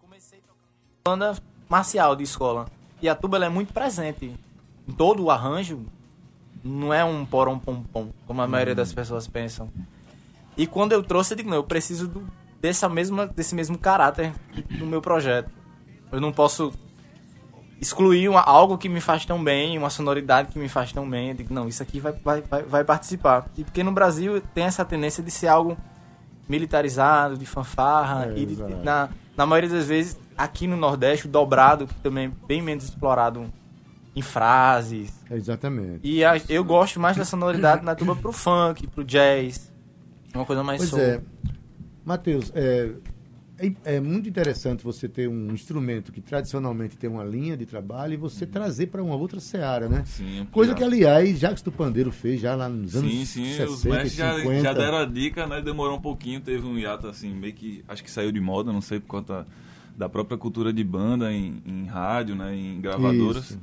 Comecei 0.00 0.38
tocando 0.40 0.58
banda 1.04 1.38
marcial 1.68 2.16
de 2.16 2.22
escola. 2.24 2.66
E 3.02 3.08
a 3.08 3.14
tuba 3.14 3.36
ela 3.36 3.46
é 3.46 3.50
muito 3.50 3.72
presente 3.74 4.32
em 4.88 4.92
todo 4.92 5.22
o 5.24 5.30
arranjo. 5.30 5.80
Não 6.62 6.94
é 6.94 7.04
um 7.04 7.26
porom 7.26 7.58
pom 7.58 7.82
pom, 7.82 8.08
como 8.26 8.40
a 8.40 8.46
maioria 8.46 8.74
das 8.74 8.92
pessoas 8.94 9.28
pensam. 9.28 9.70
E 10.56 10.66
quando 10.66 10.92
eu 10.92 11.02
trouxe, 11.02 11.34
eu 11.34 11.36
digo, 11.36 11.50
não, 11.50 11.58
eu 11.58 11.64
preciso 11.64 12.08
do- 12.08 12.26
dessa 12.62 12.88
mesma, 12.88 13.26
desse 13.26 13.54
mesmo 13.54 13.76
caráter 13.76 14.32
do 14.78 14.86
meu 14.86 15.02
projeto. 15.02 15.50
Eu 16.10 16.20
não 16.20 16.32
posso 16.32 16.72
excluir 17.84 18.28
uma- 18.28 18.40
algo 18.40 18.78
que 18.78 18.88
me 18.88 19.00
faz 19.00 19.24
tão 19.26 19.42
bem, 19.42 19.76
uma 19.78 19.90
sonoridade 19.90 20.48
que 20.50 20.58
me 20.58 20.68
faz 20.68 20.90
tão 20.92 21.08
bem. 21.08 21.28
Eu 21.30 21.34
digo, 21.34 21.52
não, 21.54 21.68
isso 21.68 21.82
aqui 21.82 22.00
vai, 22.00 22.12
vai, 22.12 22.40
vai, 22.42 22.62
vai 22.62 22.84
participar. 22.84 23.46
E 23.56 23.62
porque 23.64 23.82
no 23.82 23.92
Brasil 23.92 24.40
tem 24.54 24.64
essa 24.64 24.84
tendência 24.84 25.22
de 25.22 25.30
ser 25.30 25.48
algo 25.48 25.76
militarizado, 26.48 27.36
de 27.36 27.46
fanfarra, 27.46 28.26
É, 28.34 28.38
e 28.38 28.46
de- 28.46 28.56
na, 28.82 29.08
na 29.36 29.46
maioria 29.46 29.70
das 29.70 29.86
vezes, 29.86 30.18
aqui 30.36 30.66
no 30.66 30.76
Nordeste, 30.76 31.26
o 31.26 31.30
dobrado, 31.30 31.86
que 31.86 31.94
também 31.96 32.26
é 32.26 32.46
bem 32.46 32.60
menos 32.62 32.84
explorado 32.84 33.50
em 34.16 34.22
frases. 34.22 35.12
Exatamente. 35.30 36.00
E 36.02 36.24
a- 36.24 36.40
eu 36.48 36.62
gosto 36.64 37.00
mais 37.00 37.16
da 37.16 37.24
sonoridade 37.24 37.84
na 37.84 37.94
tuba 37.94 38.14
pro 38.14 38.32
funk, 38.32 38.86
pro 38.88 39.04
jazz. 39.04 39.72
Uma 40.34 40.44
coisa 40.44 40.62
mais 40.62 40.78
Pois 40.78 40.90
soul. 40.90 41.00
é. 41.02 41.20
Matheus, 42.04 42.52
é, 42.54 42.90
é, 43.58 43.96
é 43.96 44.00
muito 44.00 44.28
interessante 44.28 44.82
você 44.82 45.08
ter 45.08 45.28
um 45.28 45.52
instrumento 45.52 46.10
que 46.10 46.20
tradicionalmente 46.20 46.96
tem 46.96 47.08
uma 47.08 47.22
linha 47.22 47.56
de 47.56 47.64
trabalho 47.64 48.14
e 48.14 48.16
você 48.16 48.44
trazer 48.44 48.88
para 48.88 49.02
uma 49.02 49.14
outra 49.14 49.38
seara, 49.38 49.88
né? 49.88 50.02
Sim, 50.06 50.46
Coisa 50.50 50.74
que, 50.74 50.82
aliás, 50.82 51.38
Jacques 51.38 51.62
do 51.62 51.70
Pandeiro 51.70 52.10
fez 52.10 52.40
já 52.40 52.54
lá 52.54 52.68
nos 52.68 52.96
anos 52.96 53.10
Sim, 53.10 53.24
sim, 53.24 53.44
60 53.44 53.70
os 53.70 53.84
mestres 53.84 54.14
já, 54.14 54.36
50. 54.36 54.62
já 54.62 54.72
deram 54.72 54.98
a 54.98 55.04
dica, 55.04 55.46
né? 55.46 55.60
Demorou 55.60 55.96
um 55.96 56.00
pouquinho, 56.00 56.40
teve 56.40 56.66
um 56.66 56.76
hiato 56.76 57.06
assim, 57.06 57.32
meio 57.32 57.52
que 57.52 57.84
acho 57.86 58.02
que 58.02 58.10
saiu 58.10 58.32
de 58.32 58.40
moda, 58.40 58.72
não 58.72 58.80
sei 58.80 58.98
por 58.98 59.06
conta 59.06 59.46
da 59.96 60.08
própria 60.08 60.36
cultura 60.36 60.72
de 60.72 60.82
banda 60.82 61.32
em, 61.32 61.62
em 61.64 61.86
rádio, 61.86 62.34
né? 62.34 62.56
Em 62.56 62.80
gravadoras. 62.80 63.50
Isso. 63.50 63.60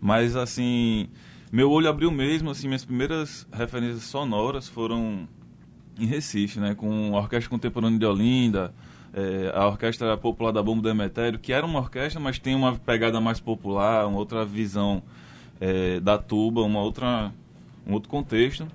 Mas 0.00 0.34
assim, 0.34 1.08
meu 1.52 1.70
olho 1.70 1.88
abriu 1.88 2.10
mesmo, 2.10 2.50
assim, 2.50 2.66
minhas 2.66 2.84
primeiras 2.84 3.46
referências 3.52 4.02
sonoras 4.02 4.68
foram 4.68 5.28
em 5.96 6.06
Recife, 6.06 6.58
né? 6.58 6.74
Com 6.74 7.16
a 7.16 7.20
Orquestra 7.20 7.48
Contemporânea 7.48 7.98
de 7.98 8.04
Olinda, 8.04 8.74
eh, 9.14 9.50
a 9.54 9.66
Orquestra 9.66 10.16
Popular 10.16 10.52
da 10.52 10.62
Bomba 10.62 10.82
do 10.82 10.88
Emetério, 10.88 11.38
que 11.38 11.52
era 11.52 11.64
uma 11.66 11.78
orquestra, 11.80 12.20
mas 12.20 12.38
tem 12.38 12.54
uma 12.54 12.74
pegada 12.76 13.20
mais 13.20 13.40
popular, 13.40 14.06
uma 14.06 14.18
outra 14.18 14.44
visão 14.44 15.02
eh, 15.60 16.00
da 16.00 16.18
tuba, 16.18 16.62
uma 16.62 16.80
outra, 16.80 17.32
um 17.86 17.92
outro 17.94 18.08
contexto. 18.08 18.66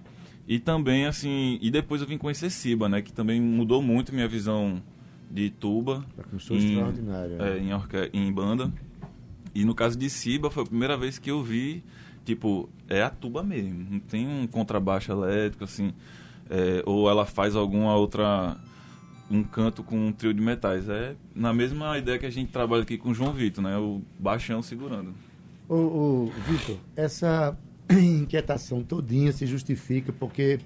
E 0.48 0.60
também, 0.60 1.06
assim, 1.06 1.58
e 1.62 1.72
depois 1.72 2.02
eu 2.02 2.08
vim 2.08 2.18
conhecer 2.18 2.50
Siba, 2.50 2.90
né? 2.90 3.02
Que 3.02 3.14
também 3.14 3.40
mudou 3.40 3.82
muito 3.82 4.14
minha 4.14 4.28
visão 4.28 4.82
de 5.32 5.50
tuba. 5.50 6.04
Em- 6.56 6.58
extraordinária. 6.58 7.38
é, 7.40 7.58
em, 7.60 7.74
orque- 7.74 8.10
em 8.14 8.32
banda. 8.32 8.72
E 9.56 9.64
no 9.64 9.74
caso 9.74 9.98
de 9.98 10.10
Siba, 10.10 10.50
foi 10.52 10.64
a 10.64 10.66
primeira 10.66 10.98
vez 10.98 11.18
que 11.18 11.32
eu 11.32 11.42
vi, 11.42 11.82
tipo, 12.26 12.68
é 12.90 13.02
a 13.04 13.10
tuba 13.10 13.42
mesmo. 13.42 13.88
Não 13.90 14.00
tem 14.00 14.28
um 14.28 14.46
contrabaixo 14.46 15.12
elétrico, 15.14 15.64
assim. 15.64 15.94
é, 16.50 16.84
ou 16.86 17.10
ela 17.10 17.26
faz 17.26 17.56
alguma 17.56 17.96
outra. 17.96 18.58
Um 19.34 19.44
canto 19.44 19.84
com 19.84 19.98
um 19.98 20.12
trio 20.12 20.34
de 20.34 20.42
metais. 20.42 20.88
É 20.88 21.16
na 21.36 21.52
mesma 21.54 21.98
ideia 21.98 22.20
que 22.20 22.26
a 22.26 22.30
gente 22.30 22.52
trabalha 22.52 22.84
aqui 22.84 22.98
com 22.98 23.10
o 23.10 23.14
João 23.16 23.34
Vitor, 23.34 23.64
né? 23.64 23.76
O 23.78 24.02
baixão 24.20 24.62
segurando. 24.62 25.14
Ô, 25.68 25.76
ô, 25.76 26.32
Vitor, 26.48 26.78
essa 26.96 27.58
inquietação 27.90 28.84
todinha 28.84 29.32
se 29.32 29.46
justifica 29.48 30.14
porque 30.14 30.60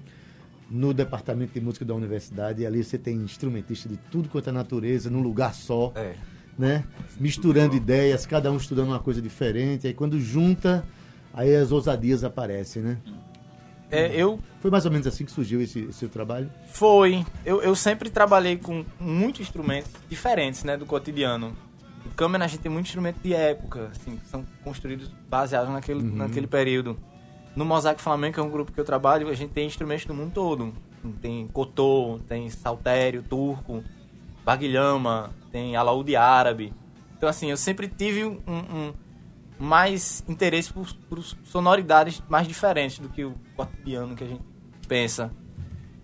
no 0.70 0.92
departamento 0.92 1.54
de 1.54 1.60
música 1.62 1.82
da 1.84 1.94
universidade, 1.94 2.66
ali 2.66 2.84
você 2.84 2.98
tem 2.98 3.16
instrumentista 3.16 3.88
de 3.88 3.96
tudo 4.10 4.28
quanto 4.28 4.50
é 4.50 4.52
natureza, 4.52 5.08
num 5.08 5.22
lugar 5.22 5.54
só, 5.54 5.92
É. 5.96 6.14
né? 6.58 6.84
Misturando 7.18 7.74
ideias, 7.74 8.26
cada 8.26 8.52
um 8.52 8.58
estudando 8.58 8.88
uma 8.88 8.98
coisa 8.98 9.22
diferente, 9.22 9.86
aí 9.86 9.94
quando 9.94 10.20
junta, 10.20 10.84
aí 11.32 11.56
as 11.56 11.72
ousadias 11.72 12.22
aparecem, 12.22 12.82
né? 12.82 12.98
É, 13.90 14.10
eu 14.14 14.38
Foi 14.60 14.70
mais 14.70 14.84
ou 14.84 14.90
menos 14.90 15.06
assim 15.06 15.24
que 15.24 15.30
surgiu 15.32 15.60
esse, 15.62 15.80
esse 15.80 15.94
seu 15.94 16.08
trabalho? 16.08 16.50
Foi. 16.72 17.24
Eu, 17.44 17.62
eu 17.62 17.74
sempre 17.74 18.10
trabalhei 18.10 18.56
com 18.56 18.84
muitos 19.00 19.40
instrumentos 19.40 19.90
diferentes, 20.10 20.62
né, 20.64 20.76
do 20.76 20.84
cotidiano. 20.84 21.56
No 22.04 22.10
Câmara 22.12 22.44
a 22.44 22.48
gente 22.48 22.60
tem 22.60 22.70
muitos 22.70 22.90
instrumentos 22.90 23.22
de 23.22 23.32
época, 23.34 23.90
assim, 23.92 24.16
que 24.16 24.28
são 24.28 24.44
construídos 24.62 25.10
baseados 25.28 25.70
naquele, 25.72 26.02
naquele 26.02 26.46
período. 26.46 26.98
No 27.56 27.64
Mosaico 27.64 28.00
Flamengo, 28.00 28.34
que 28.34 28.40
é 28.40 28.42
um 28.42 28.50
grupo 28.50 28.70
que 28.72 28.78
eu 28.80 28.84
trabalho, 28.84 29.28
a 29.28 29.34
gente 29.34 29.52
tem 29.52 29.66
instrumentos 29.66 30.04
do 30.04 30.14
mundo 30.14 30.32
todo. 30.32 30.72
Tem 31.22 31.46
cotô, 31.48 32.20
tem 32.28 32.48
saltério, 32.50 33.22
turco, 33.22 33.82
baguilhama, 34.44 35.30
tem 35.50 35.76
alaúde 35.76 36.14
árabe. 36.16 36.72
Então, 37.16 37.28
assim, 37.28 37.50
eu 37.50 37.56
sempre 37.56 37.88
tive 37.88 38.24
um, 38.24 38.38
um- 38.46 38.92
mais 39.58 40.22
interesse 40.28 40.72
por, 40.72 40.92
por 41.08 41.22
sonoridades 41.44 42.22
mais 42.28 42.46
diferentes 42.46 42.98
do 42.98 43.08
que 43.08 43.24
o 43.24 43.34
cotidiano 43.56 44.14
que 44.14 44.24
a 44.24 44.26
gente 44.26 44.42
pensa. 44.86 45.30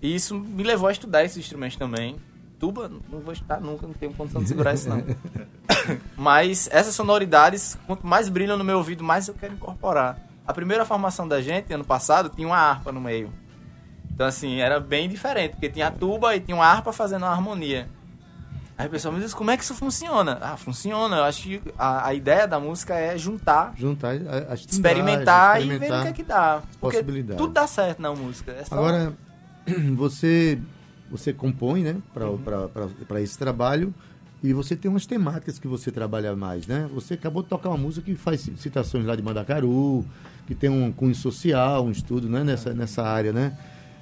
E 0.03 0.15
isso 0.15 0.35
me 0.35 0.63
levou 0.63 0.89
a 0.89 0.93
estudar 0.93 1.25
esses 1.25 1.39
instrumentos 1.39 1.77
também. 1.77 2.17
Tuba, 2.59 2.89
não 2.89 3.21
vou 3.21 3.33
estudar 3.33 3.61
nunca, 3.61 3.87
não 3.87 3.95
tenho 3.95 4.13
condição 4.13 4.43
de 4.43 4.49
segurar 4.49 4.75
isso 4.75 4.89
não. 4.89 5.03
Mas 6.17 6.69
essas 6.73 6.95
sonoridades, 6.95 7.79
quanto 7.87 8.07
mais 8.07 8.29
brilham 8.29 8.57
no 8.57 8.65
meu 8.65 8.79
ouvido, 8.79 9.03
mais 9.05 9.29
eu 9.29 9.35
quero 9.35 9.55
incorporar. 9.55 10.19
A 10.47 10.53
primeira 10.53 10.85
formação 10.85 11.27
da 11.27 11.41
gente, 11.41 11.73
ano 11.73 11.85
passado, 11.85 12.29
tinha 12.29 12.47
uma 12.47 12.57
harpa 12.57 12.93
no 12.93 13.01
meio. 13.01 13.33
Então, 14.13 14.27
assim, 14.27 14.61
era 14.61 14.79
bem 14.79 15.09
diferente, 15.09 15.53
porque 15.53 15.69
tinha 15.69 15.89
a 15.89 15.91
tuba 15.91 16.37
e 16.37 16.41
tinha 16.41 16.57
uma 16.57 16.67
harpa 16.67 16.93
fazendo 16.93 17.23
uma 17.23 17.33
harmonia. 17.33 17.89
Aí 18.77 18.89
o 18.89 18.91
pessoal 18.91 19.15
me 19.15 19.21
diz, 19.21 19.33
como 19.33 19.51
é 19.53 19.57
que 19.57 19.63
isso 19.63 19.75
funciona? 19.75 20.39
Ah, 20.41 20.57
funciona. 20.57 21.17
Eu 21.19 21.25
acho 21.25 21.43
que 21.43 21.63
a, 21.79 22.09
a 22.09 22.15
ideia 22.15 22.47
da 22.49 22.59
música 22.59 22.95
é 22.95 23.17
juntar, 23.17 23.73
Juntar 23.77 24.17
as 24.51 24.61
experimentar, 24.69 25.61
timbragens, 25.61 25.75
e 25.75 25.79
ver 25.79 25.93
o 25.93 26.03
que 26.03 26.09
é 26.09 26.13
que 26.13 26.23
dá. 26.25 26.63
Porque 26.81 27.03
tudo 27.37 27.53
dá 27.53 27.67
certo 27.69 28.03
na 28.03 28.13
música. 28.13 28.51
É 28.53 28.65
só... 28.65 28.75
Agora, 28.75 29.13
você, 29.95 30.59
você 31.09 31.33
compõe, 31.33 31.83
né, 31.85 31.97
Uhum. 32.17 32.39
para 33.07 33.21
esse 33.21 33.39
trabalho 33.39 33.95
e 34.43 34.53
você 34.53 34.75
tem 34.75 34.91
umas 34.91 35.07
temáticas 35.07 35.59
que 35.59 35.69
você 35.69 35.91
trabalha 35.93 36.35
mais, 36.35 36.67
né? 36.67 36.89
Você 36.93 37.15
acabou 37.15 37.43
de 37.43 37.49
tocar 37.49 37.69
uma 37.71 37.79
música 37.79 38.05
que 38.05 38.17
faz 38.17 38.51
citações 38.57 39.07
lá 39.07 39.15
de 39.15 39.23
Mandacaru, 39.23 40.05
que 40.47 40.55
tem 40.55 40.69
um 40.69 40.91
cunho 40.93 41.15
social, 41.15 41.85
um 41.87 41.91
estudo, 41.93 42.29
né, 42.29 42.43
nessa, 42.43 42.75
nessa 42.75 43.03
área, 43.05 43.33
né? 43.33 43.57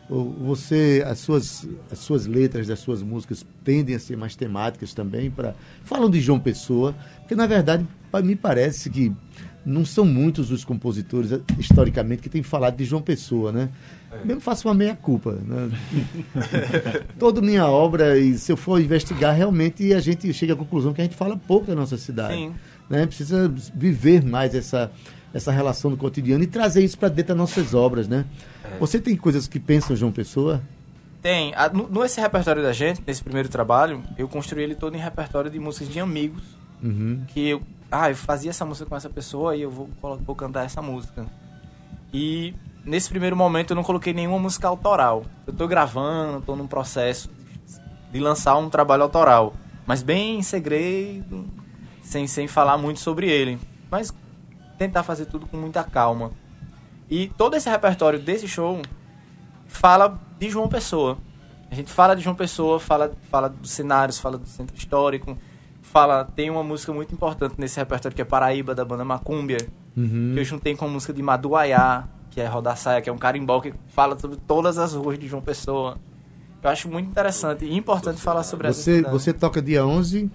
Você, 0.09 1.03
as 1.07 1.21
suas, 1.21 1.67
as 1.91 1.99
suas 1.99 2.27
letras 2.27 2.67
das 2.67 2.81
suas 2.81 3.03
músicas 3.03 3.47
tendem 3.65 3.95
a 3.95 3.99
ser 3.99 4.17
mais 4.17 4.37
temáticas 4.37 4.93
também 4.93 5.31
para 5.31 5.55
falam 5.85 6.11
de 6.11 6.21
João 6.21 6.39
Pessoa, 6.39 6.95
porque 7.21 7.35
na 7.35 7.47
verdade 7.47 7.87
me 8.23 8.37
parece 8.37 8.91
que 8.91 9.13
não 9.65 9.85
são 9.85 10.05
muitos 10.05 10.51
os 10.51 10.65
compositores 10.65 11.33
eh, 11.33 11.41
historicamente 11.59 12.21
que 12.21 12.29
têm 12.29 12.43
falado 12.43 12.77
de 12.77 12.85
João 12.85 13.01
Pessoa, 13.01 13.53
né? 13.53 13.71
Mesmo 14.25 14.41
faço 14.41 14.69
uma 14.69 14.75
meia 14.75 14.95
culpa, 14.95 15.39
né? 15.47 15.71
Toda 17.19 17.41
minha 17.41 17.67
obra 17.67 18.19
e 18.19 18.37
se 18.37 18.53
eu 18.53 18.57
for 18.57 18.81
investigar 18.81 19.35
realmente 19.35 19.95
a 19.95 20.01
gente 20.01 20.31
chega 20.35 20.53
à 20.53 20.57
conclusão 20.57 20.93
que 20.93 21.01
a 21.01 21.05
gente 21.05 21.17
fala 21.17 21.37
pouco 21.37 21.67
da 21.67 21.75
nossa 21.75 21.97
cidade, 21.97 22.35
Sim. 22.35 22.55
né? 22.91 23.07
Precisa 23.07 23.53
viver 23.75 24.23
mais 24.23 24.55
essa 24.55 24.91
essa 25.35 25.51
relação 25.51 25.91
do 25.91 25.97
cotidiano 25.97 26.43
e 26.45 26.47
trazer 26.47 26.85
isso 26.85 26.99
para 26.99 27.09
dentro 27.09 27.29
das 27.29 27.37
nossas 27.37 27.75
obras, 27.75 28.07
né? 28.09 28.25
Você 28.79 29.01
tem 29.01 29.17
coisas 29.17 29.47
que 29.49 29.59
pensam 29.61 29.95
João 29.97 30.12
Pessoa? 30.12 30.62
Tem. 31.21 31.55
A- 31.55 31.69
no, 31.69 31.89
no 31.89 32.05
esse 32.05 32.21
repertório 32.21 32.62
da 32.62 32.73
gente, 32.73 33.03
nesse 33.07 33.23
primeiro 33.23 33.49
trabalho, 33.49 34.03
eu 34.19 34.29
construí 34.29 34.62
ele 34.65 34.75
todo 34.75 34.97
em 34.97 35.01
repertório 35.01 35.51
de 35.51 35.59
músicas 35.59 35.89
de 35.89 36.01
amigos. 36.01 36.43
Uhum. 36.83 37.23
Que 37.29 37.51
eu, 37.51 37.62
ah, 37.91 38.11
eu 38.11 38.17
fazia 38.17 38.51
essa 38.51 38.65
música 38.65 38.87
com 38.89 38.97
essa 38.97 39.09
pessoa 39.09 39.55
e 39.57 39.62
eu 39.62 39.71
vou, 39.71 39.89
vou 40.25 40.35
cantar 40.35 40.65
essa 40.65 40.83
música. 40.83 41.27
E 42.12 42.55
nesse 42.85 43.09
primeiro 43.09 43.37
momento 43.37 43.71
eu 43.71 43.77
não 43.77 43.85
coloquei 43.85 44.12
nenhuma 44.12 44.39
música 44.39 44.67
autoral. 44.69 45.25
Eu 45.47 45.53
tô 45.53 45.67
gravando, 45.69 46.43
tô 46.43 46.57
num 46.57 46.67
processo 46.67 47.31
de 48.12 48.19
lançar 48.21 48.57
um 48.57 48.69
trabalho 48.69 49.05
autoral. 49.05 49.55
Mas 49.87 50.03
bem 50.03 50.39
em 50.39 50.43
segredo, 50.43 51.47
sem, 52.03 52.27
sem 52.27 52.47
falar 52.49 52.77
muito 52.79 53.01
sobre 53.01 53.31
ele. 53.31 53.59
Mas 53.91 54.12
tentar 54.87 55.03
fazer 55.05 55.27
tudo 55.27 55.47
com 55.47 55.57
muita 55.57 55.85
calma. 55.85 56.33
E 57.09 57.29
todo 57.37 57.55
esse 57.57 57.69
repertório 57.71 58.19
desse 58.19 58.49
show 58.49 58.81
fala 59.67 60.19
de 60.39 60.51
João 60.51 60.69
Pessoa. 60.69 61.19
A 61.71 61.75
gente 61.75 61.91
fala 61.91 62.15
de 62.17 62.23
João 62.23 62.35
Pessoa, 62.37 62.79
fala, 62.81 63.12
fala 63.31 63.49
dos 63.49 63.71
cenários, 63.71 64.19
fala 64.19 64.37
do 64.37 64.47
centro 64.47 64.77
histórico, 64.77 65.39
fala 65.81 66.25
tem 66.37 66.51
uma 66.51 66.62
música 66.62 66.93
muito 66.93 67.15
importante 67.15 67.55
nesse 67.59 67.79
repertório 67.79 68.15
que 68.15 68.23
é 68.23 68.25
Paraíba 68.25 68.75
da 68.75 68.85
banda 68.85 69.05
Macúmbia, 69.05 69.59
Uhum. 69.95 70.31
que 70.33 70.41
eu 70.41 70.45
juntei 70.45 70.75
com 70.75 70.87
a 70.87 70.89
música 70.89 71.12
de 71.12 71.23
Maduaiá, 71.23 72.05
que 72.31 72.41
é 72.41 72.47
Rodaçaia, 72.47 73.03
que 73.03 73.11
é 73.11 73.12
um 73.12 73.19
carimbó 73.19 73.61
que 73.61 73.75
fala 73.89 74.19
sobre 74.19 74.39
todas 74.39 74.79
as 74.79 74.95
ruas 74.95 75.19
de 75.19 75.29
João 75.29 75.43
Pessoa. 75.43 75.99
Eu 76.62 76.71
acho 76.71 76.89
muito 76.89 77.11
interessante 77.11 77.67
e 77.67 77.77
importante 77.77 78.19
falar 78.21 78.43
sobre 78.43 78.69
essa 78.69 78.81
Você, 78.81 78.97
cidade. 78.97 79.12
você 79.12 79.33
toca 79.35 79.61
dia 79.61 79.85
11, 79.87 80.31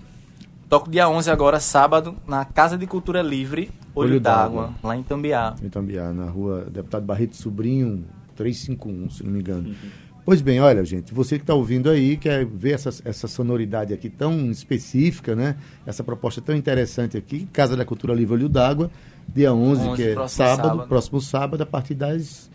Toco 0.69 0.91
dia 0.91 1.07
11 1.09 1.31
agora, 1.31 1.59
sábado, 1.61 2.15
na 2.27 2.43
Casa 2.45 2.77
de 2.77 2.85
Cultura 2.85 3.21
Livre, 3.21 3.71
Olho, 3.97 4.19
d'Água, 4.19 4.73
lá 4.83 4.95
em 4.95 5.03
Tambiá. 5.03 5.55
em 5.61 5.69
Tambiá, 5.69 6.11
na 6.13 6.25
rua 6.25 6.67
Deputado 6.71 7.05
Barreto 7.05 7.35
Sobrinho, 7.35 8.03
351, 8.35 9.09
se 9.09 9.23
não 9.23 9.31
me 9.31 9.39
engano. 9.39 9.75
Pois 10.27 10.41
bem, 10.41 10.59
olha, 10.59 10.83
gente, 10.83 11.13
você 11.13 11.37
que 11.37 11.43
está 11.43 11.53
ouvindo 11.53 11.89
aí, 11.89 12.17
quer 12.17 12.45
ver 12.45 12.73
essa, 12.73 12.89
essa 13.05 13.29
sonoridade 13.29 13.93
aqui 13.93 14.09
tão 14.09 14.51
específica, 14.51 15.33
né? 15.33 15.55
Essa 15.85 16.03
proposta 16.03 16.41
tão 16.41 16.53
interessante 16.53 17.15
aqui, 17.15 17.47
Casa 17.53 17.77
da 17.77 17.85
Cultura 17.85 18.13
Livre 18.13 18.33
Olho 18.33 18.49
d'Água, 18.49 18.91
dia 19.33 19.53
11, 19.53 19.87
11, 19.87 19.95
que 19.95 20.09
é 20.09 20.27
sábado, 20.27 20.67
sábado. 20.67 20.87
próximo 20.89 21.21
sábado, 21.21 21.61
a 21.63 21.65
partir 21.65 21.93
das 21.93 22.49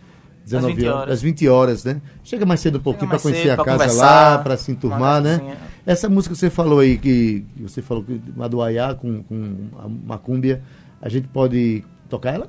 19 0.44 0.75
20 0.75 0.87
horas, 0.87 1.08
das 1.08 1.22
20 1.22 1.49
horas, 1.49 1.84
né? 1.84 2.02
Chega 2.22 2.44
mais 2.44 2.61
cedo 2.61 2.76
um 2.78 2.82
pouquinho 2.82 3.08
para 3.08 3.18
conhecer 3.18 3.49
cedo, 3.49 3.62
a 3.62 3.64
casa 3.64 3.92
lá, 3.92 4.38
para 4.38 4.56
se 4.58 4.70
enturmar, 4.70 5.22
né? 5.22 5.56
Essa 5.87 6.08
música 6.08 6.34
que 6.34 6.40
você 6.40 6.50
falou 6.50 6.80
aí, 6.80 6.99
que 6.99 7.44
que 7.56 7.62
você 7.62 7.80
falou 7.80 8.04
que 8.04 8.20
Maduaiá 8.37 8.94
com, 8.94 9.22
com 9.22 9.56
a 9.78 9.88
Macúmbia, 9.88 10.62
a 11.02 11.09
gente 11.09 11.28
pode 11.28 11.85
tocar 12.09 12.32
ela? 12.35 12.49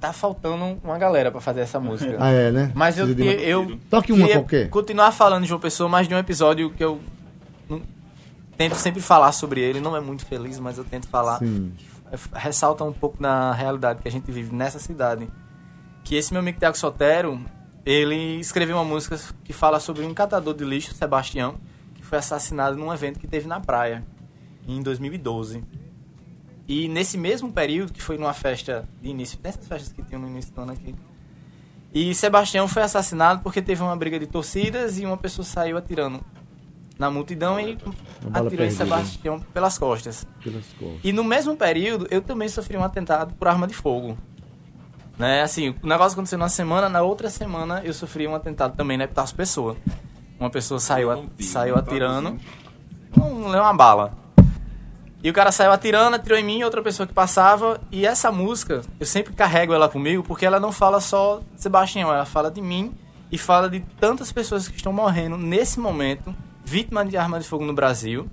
Tá 0.00 0.12
faltando 0.12 0.78
uma 0.84 0.98
galera 0.98 1.30
pra 1.30 1.40
fazer 1.40 1.60
essa 1.60 1.80
música. 1.80 2.16
Ah, 2.20 2.30
é, 2.30 2.50
né? 2.52 2.70
Mas 2.74 2.98
eu, 2.98 3.06
uma- 3.06 3.14
eu 3.32 3.78
Toque 3.88 4.12
uma 4.12 4.28
qualquer. 4.28 4.68
continuar 4.68 5.10
falando 5.12 5.42
de 5.44 5.48
João 5.48 5.60
Pessoa, 5.60 5.88
mas 5.88 6.06
de 6.06 6.14
um 6.14 6.18
episódio 6.18 6.70
que 6.70 6.84
eu 6.84 7.00
não- 7.68 7.80
tento 8.58 8.74
sempre 8.74 9.00
falar 9.00 9.32
sobre 9.32 9.60
ele. 9.60 9.80
Não 9.80 9.96
é 9.96 10.00
muito 10.00 10.26
feliz, 10.26 10.58
mas 10.60 10.76
eu 10.76 10.84
tento 10.84 11.08
falar. 11.08 11.38
Sim. 11.38 11.72
É, 12.12 12.38
Ressalta 12.38 12.84
um 12.84 12.92
pouco 12.92 13.20
da 13.22 13.52
realidade 13.52 14.02
que 14.02 14.06
a 14.08 14.10
gente 14.10 14.30
vive 14.30 14.54
nessa 14.54 14.78
cidade. 14.78 15.28
Que 16.04 16.14
esse 16.14 16.30
meu 16.32 16.40
amigo 16.40 16.58
Tiago 16.58 16.76
Sotero, 16.76 17.40
ele 17.84 18.38
escreveu 18.38 18.76
uma 18.76 18.84
música 18.84 19.18
que 19.42 19.52
fala 19.52 19.80
sobre 19.80 20.04
um 20.04 20.12
catador 20.14 20.54
de 20.54 20.64
lixo, 20.64 20.94
Sebastião, 20.94 21.56
que 21.94 22.04
foi 22.04 22.18
assassinado 22.18 22.76
num 22.76 22.92
evento 22.92 23.18
que 23.18 23.26
teve 23.26 23.48
na 23.48 23.60
praia 23.60 24.04
em 24.68 24.80
2012. 24.82 25.64
E 26.68 26.88
nesse 26.88 27.16
mesmo 27.16 27.52
período, 27.52 27.92
que 27.92 28.02
foi 28.02 28.18
numa 28.18 28.32
festa 28.32 28.88
de 29.00 29.08
início, 29.08 29.38
dessas 29.38 29.66
festas 29.66 29.92
que 29.92 30.02
tinham 30.02 30.20
no 30.20 30.28
início 30.28 30.52
do 30.52 30.60
ano 30.60 30.72
aqui, 30.72 30.94
e 31.94 32.14
Sebastião 32.14 32.66
foi 32.68 32.82
assassinado 32.82 33.40
porque 33.42 33.62
teve 33.62 33.82
uma 33.82 33.96
briga 33.96 34.18
de 34.18 34.26
torcidas 34.26 34.98
e 34.98 35.06
uma 35.06 35.16
pessoa 35.16 35.44
saiu 35.44 35.78
atirando 35.78 36.20
na 36.98 37.10
multidão 37.10 37.58
e 37.60 37.78
atirou 38.32 38.52
em 38.52 38.56
perdida. 38.56 38.70
Sebastião 38.70 39.40
pelas 39.40 39.78
costas. 39.78 40.26
Pelas 40.42 40.66
costas. 40.78 41.00
E 41.02 41.12
no 41.12 41.24
mesmo 41.24 41.56
período, 41.56 42.06
eu 42.10 42.20
também 42.20 42.48
sofri 42.48 42.76
um 42.76 42.84
atentado 42.84 43.34
por 43.34 43.48
arma 43.48 43.66
de 43.66 43.74
fogo. 43.74 44.16
Né, 45.18 45.40
assim, 45.40 45.74
o 45.82 45.86
negócio 45.86 46.12
aconteceu 46.12 46.38
na 46.38 46.50
semana, 46.50 46.90
na 46.90 47.00
outra 47.00 47.30
semana 47.30 47.80
eu 47.82 47.94
sofri 47.94 48.28
um 48.28 48.34
atentado 48.34 48.76
também, 48.76 48.98
né, 48.98 49.06
por 49.06 49.34
pessoa. 49.34 49.74
Uma 50.38 50.50
pessoa 50.50 50.78
saiu, 50.78 51.30
saiu 51.40 51.76
atirando, 51.76 52.38
não 53.16 53.48
leu 53.48 53.62
uma 53.62 53.72
bala. 53.72 54.12
E 55.26 55.30
o 55.30 55.32
cara 55.32 55.50
saiu 55.50 55.72
atirando, 55.72 56.14
atirou 56.14 56.38
em 56.38 56.44
mim, 56.44 56.62
outra 56.62 56.80
pessoa 56.80 57.04
que 57.04 57.12
passava. 57.12 57.80
E 57.90 58.06
essa 58.06 58.30
música, 58.30 58.82
eu 59.00 59.04
sempre 59.04 59.32
carrego 59.32 59.74
ela 59.74 59.88
comigo, 59.88 60.22
porque 60.22 60.46
ela 60.46 60.60
não 60.60 60.70
fala 60.70 61.00
só 61.00 61.40
de 61.52 61.60
Sebastião, 61.60 62.14
ela 62.14 62.24
fala 62.24 62.48
de 62.48 62.62
mim 62.62 62.94
e 63.32 63.36
fala 63.36 63.68
de 63.68 63.80
tantas 63.98 64.30
pessoas 64.30 64.68
que 64.68 64.76
estão 64.76 64.92
morrendo 64.92 65.36
nesse 65.36 65.80
momento, 65.80 66.32
vítimas 66.64 67.08
de 67.08 67.16
arma 67.16 67.40
de 67.40 67.48
fogo 67.48 67.64
no 67.64 67.74
Brasil. 67.74 68.30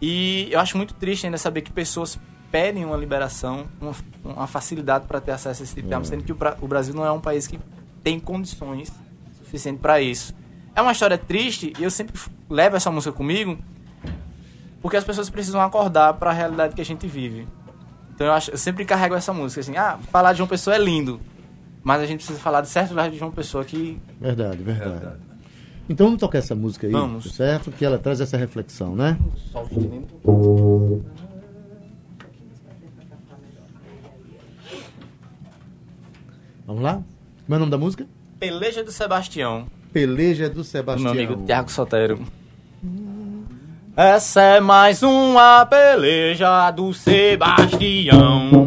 E 0.00 0.46
eu 0.52 0.60
acho 0.60 0.76
muito 0.76 0.94
triste 0.94 1.26
ainda 1.26 1.36
saber 1.36 1.62
que 1.62 1.72
pessoas 1.72 2.16
pedem 2.48 2.84
uma 2.84 2.96
liberação, 2.96 3.66
uma, 3.80 3.92
uma 4.22 4.46
facilidade 4.46 5.04
para 5.04 5.20
ter 5.20 5.32
acesso 5.32 5.62
a 5.62 5.64
esse 5.64 5.74
tipo 5.74 5.88
de 5.88 5.94
arma, 5.94 6.06
sendo 6.06 6.22
que 6.22 6.30
o, 6.30 6.38
o 6.60 6.68
Brasil 6.68 6.94
não 6.94 7.04
é 7.04 7.10
um 7.10 7.20
país 7.20 7.48
que 7.48 7.58
tem 8.04 8.20
condições 8.20 8.92
suficientes 9.36 9.82
para 9.82 10.00
isso. 10.00 10.32
É 10.76 10.80
uma 10.80 10.92
história 10.92 11.18
triste 11.18 11.72
e 11.76 11.82
eu 11.82 11.90
sempre 11.90 12.14
levo 12.48 12.76
essa 12.76 12.88
música 12.88 13.12
comigo 13.12 13.58
porque 14.80 14.96
as 14.96 15.04
pessoas 15.04 15.28
precisam 15.30 15.60
acordar 15.60 16.14
para 16.14 16.30
a 16.30 16.32
realidade 16.32 16.74
que 16.74 16.80
a 16.80 16.84
gente 16.84 17.06
vive. 17.06 17.46
Então 18.14 18.26
eu, 18.26 18.32
acho, 18.32 18.50
eu 18.50 18.58
sempre 18.58 18.84
carrego 18.84 19.14
essa 19.14 19.32
música 19.32 19.60
assim, 19.60 19.76
ah, 19.76 19.98
falar 20.10 20.32
de 20.32 20.42
uma 20.42 20.48
pessoa 20.48 20.74
é 20.74 20.78
lindo, 20.78 21.20
mas 21.84 22.02
a 22.02 22.06
gente 22.06 22.18
precisa 22.18 22.38
falar 22.38 22.60
de 22.62 22.68
certo 22.68 22.94
lado 22.94 23.14
de 23.14 23.22
uma 23.22 23.30
pessoa 23.30 23.64
que 23.64 24.00
Verdade, 24.20 24.62
verdade. 24.62 25.16
Então 25.88 26.06
vamos 26.06 26.20
tocar 26.20 26.38
essa 26.38 26.54
música 26.54 26.86
aí, 26.86 26.92
Vamos. 26.92 27.32
certo? 27.32 27.70
Que 27.72 27.84
ela 27.84 27.98
traz 27.98 28.20
essa 28.20 28.36
reflexão, 28.36 28.94
né? 28.94 29.16
só 29.50 29.62
o 29.62 29.66
veneno. 29.66 30.06
Vamos 36.66 36.82
lá? 36.82 37.02
Como 37.46 37.54
é 37.54 37.56
o 37.56 37.58
nome 37.60 37.70
da 37.70 37.78
música? 37.78 38.06
Peleja 38.38 38.84
do 38.84 38.92
Sebastião. 38.92 39.66
Peleja 39.92 40.50
do 40.50 40.56
do 40.56 40.64
Sebastião. 40.64 41.14
meu 41.14 41.24
amigo 41.24 41.46
Tiago 41.46 41.70
Sotero. 41.70 42.20
Essa 44.00 44.40
é 44.42 44.60
mais 44.60 45.02
uma 45.02 45.66
peleja 45.66 46.70
do 46.70 46.94
Sebastião. 46.94 48.64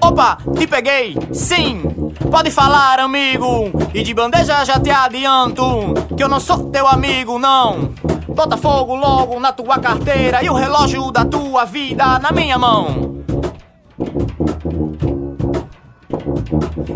Opa, 0.00 0.38
te 0.56 0.66
peguei, 0.66 1.16
sim. 1.32 1.82
Pode 2.30 2.50
falar, 2.50 3.00
amigo. 3.00 3.70
E 3.92 4.02
de 4.02 4.14
bandeja 4.14 4.64
já 4.64 4.78
te 4.78 4.90
adianto 4.90 5.94
que 6.16 6.22
eu 6.22 6.28
não 6.28 6.38
sou 6.38 6.70
teu 6.70 6.86
amigo, 6.86 7.38
não. 7.38 7.92
Bota 8.28 8.56
fogo 8.56 8.94
logo 8.94 9.40
na 9.40 9.52
tua 9.52 9.78
carteira 9.78 10.42
e 10.42 10.48
o 10.48 10.54
relógio 10.54 11.10
da 11.10 11.24
tua 11.24 11.64
vida 11.64 12.18
na 12.18 12.30
minha 12.30 12.58
mão. 12.58 13.24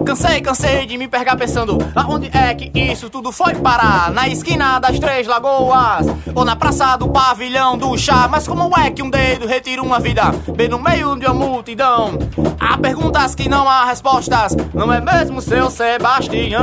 Cansei, 0.09 0.41
cansei 0.41 0.87
de 0.87 0.97
me 0.97 1.07
pegar 1.07 1.37
pensando 1.37 1.77
aonde 1.95 2.31
é 2.35 2.55
que 2.55 2.73
isso 2.81 3.11
tudo 3.11 3.31
foi 3.31 3.55
parar? 3.57 4.11
Na 4.11 4.27
esquina 4.27 4.79
das 4.79 4.99
Três 4.99 5.27
Lagoas 5.27 6.07
ou 6.35 6.47
na 6.47 6.57
praça 6.57 6.97
do 6.97 7.11
pavilhão 7.11 7.77
do 7.77 7.95
chá? 7.99 8.27
Mas 8.27 8.49
como 8.49 8.75
é 8.81 8.91
que 8.91 9.03
um 9.03 9.11
dedo 9.11 9.47
retira 9.47 9.83
uma 9.83 10.01
vida 10.01 10.33
bem 10.57 10.67
no 10.67 10.79
meio 10.79 11.15
de 11.15 11.27
uma 11.27 11.35
multidão? 11.35 12.19
Há 12.59 12.79
perguntas 12.79 13.35
que 13.35 13.51
não 13.51 13.69
há 13.69 13.85
respostas, 13.85 14.57
não 14.73 14.91
é 14.91 14.99
mesmo 14.99 15.43
seu 15.43 15.69
Sebastião? 15.69 16.59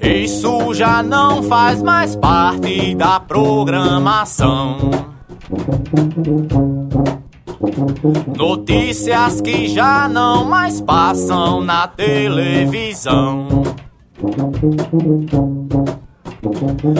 Isso 0.00 0.74
já 0.74 1.02
não 1.02 1.42
faz 1.42 1.82
mais 1.82 2.16
parte 2.16 2.94
da 2.94 3.20
programação. 3.20 4.90
Notícias 8.36 9.40
que 9.40 9.68
já 9.68 10.08
não 10.08 10.44
mais 10.44 10.80
passam 10.80 11.60
na 11.60 11.86
televisão. 11.88 13.62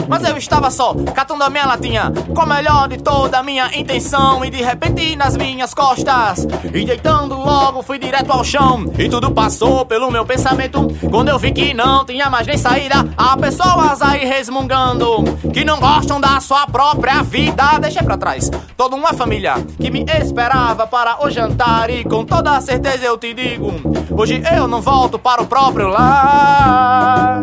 Mas 0.07 0.23
eu 0.27 0.37
estava 0.37 0.69
só, 0.69 0.93
catando 1.13 1.43
a 1.43 1.49
minha 1.49 1.65
latinha 1.65 2.11
Com 2.35 2.41
a 2.41 2.45
melhor 2.45 2.87
de 2.87 2.97
toda 2.97 3.39
a 3.39 3.43
minha 3.43 3.69
intenção. 3.77 4.43
E 4.43 4.49
de 4.49 4.61
repente 4.61 5.15
nas 5.15 5.37
minhas 5.37 5.73
costas 5.73 6.45
E 6.63 6.85
deitando 6.85 7.35
logo 7.35 7.81
fui 7.81 7.97
direto 7.97 8.31
ao 8.31 8.43
chão. 8.43 8.85
E 8.97 9.07
tudo 9.07 9.31
passou 9.31 9.85
pelo 9.85 10.11
meu 10.11 10.25
pensamento 10.25 10.87
Quando 11.09 11.29
eu 11.29 11.39
vi 11.39 11.51
que 11.51 11.73
não 11.73 12.05
tinha 12.05 12.29
mais 12.29 12.45
nem 12.47 12.57
saída. 12.57 13.07
Há 13.15 13.37
pessoas 13.37 14.01
aí 14.01 14.25
resmungando 14.25 15.23
Que 15.53 15.63
não 15.63 15.79
gostam 15.79 16.19
da 16.19 16.39
sua 16.39 16.67
própria 16.67 17.23
vida. 17.23 17.79
Deixei 17.79 18.03
pra 18.03 18.17
trás 18.17 18.49
toda 18.75 18.95
uma 18.95 19.13
família 19.13 19.55
Que 19.79 19.89
me 19.89 20.05
esperava 20.19 20.85
para 20.85 21.25
o 21.25 21.29
jantar. 21.29 21.89
E 21.89 22.03
com 22.03 22.25
toda 22.25 22.59
certeza 22.61 23.05
eu 23.05 23.17
te 23.17 23.33
digo 23.33 23.71
Hoje 24.11 24.41
eu 24.53 24.67
não 24.67 24.81
volto 24.81 25.17
para 25.17 25.41
o 25.41 25.47
próprio 25.47 25.87
lar 25.87 27.39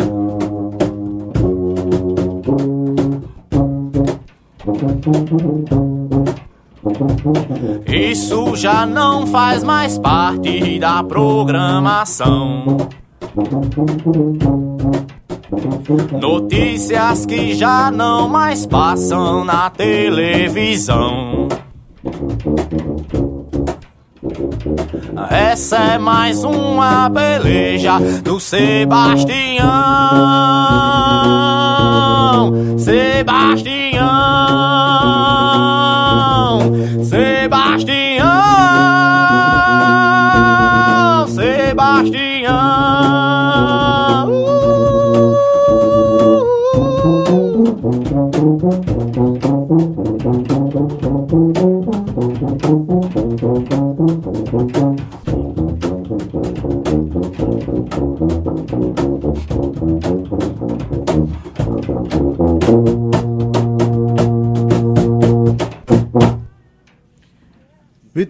Isso 7.87 8.55
já 8.57 8.87
não 8.87 9.27
faz 9.27 9.65
mais 9.65 9.99
parte 9.99 10.79
da 10.79 11.03
programação. 11.03 12.77
Notícias 16.21 17.27
que 17.27 17.55
já 17.55 17.91
não 17.91 18.29
mais 18.29 18.67
passam 18.67 19.45
na 19.45 19.71
televisão. 19.71 21.49
Essa 25.31 25.77
é 25.77 25.99
mais 25.99 26.45
uma 26.45 27.11
peleja 27.11 27.99
do 28.23 28.39
Sebastião. 28.39 29.67
Sebastião. 33.17 34.05
Sebastião. 37.03 38.27
Sebastião. 41.29 42.77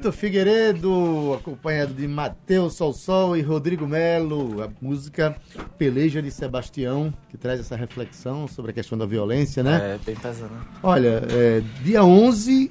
Vitor 0.07 0.13
Figueiredo, 0.13 1.35
acompanhado 1.35 1.93
de 1.93 2.07
Matheus 2.07 2.75
Solsol 2.75 3.37
e 3.37 3.43
Rodrigo 3.43 3.87
Melo. 3.89 4.63
A 4.63 4.69
música 4.81 5.35
Peleja 5.77 6.23
de 6.23 6.31
Sebastião, 6.31 7.13
que 7.29 7.37
traz 7.37 7.59
essa 7.59 7.75
reflexão 7.75 8.47
sobre 8.47 8.71
a 8.71 8.75
questão 8.75 8.97
da 8.97 9.05
violência, 9.05 9.63
né? 9.63 9.95
É, 9.95 9.99
bem 10.05 10.15
pesado. 10.15 10.53
né? 10.53 10.61
Olha, 10.83 11.23
é, 11.31 11.63
dia 11.83 12.05
11 12.05 12.71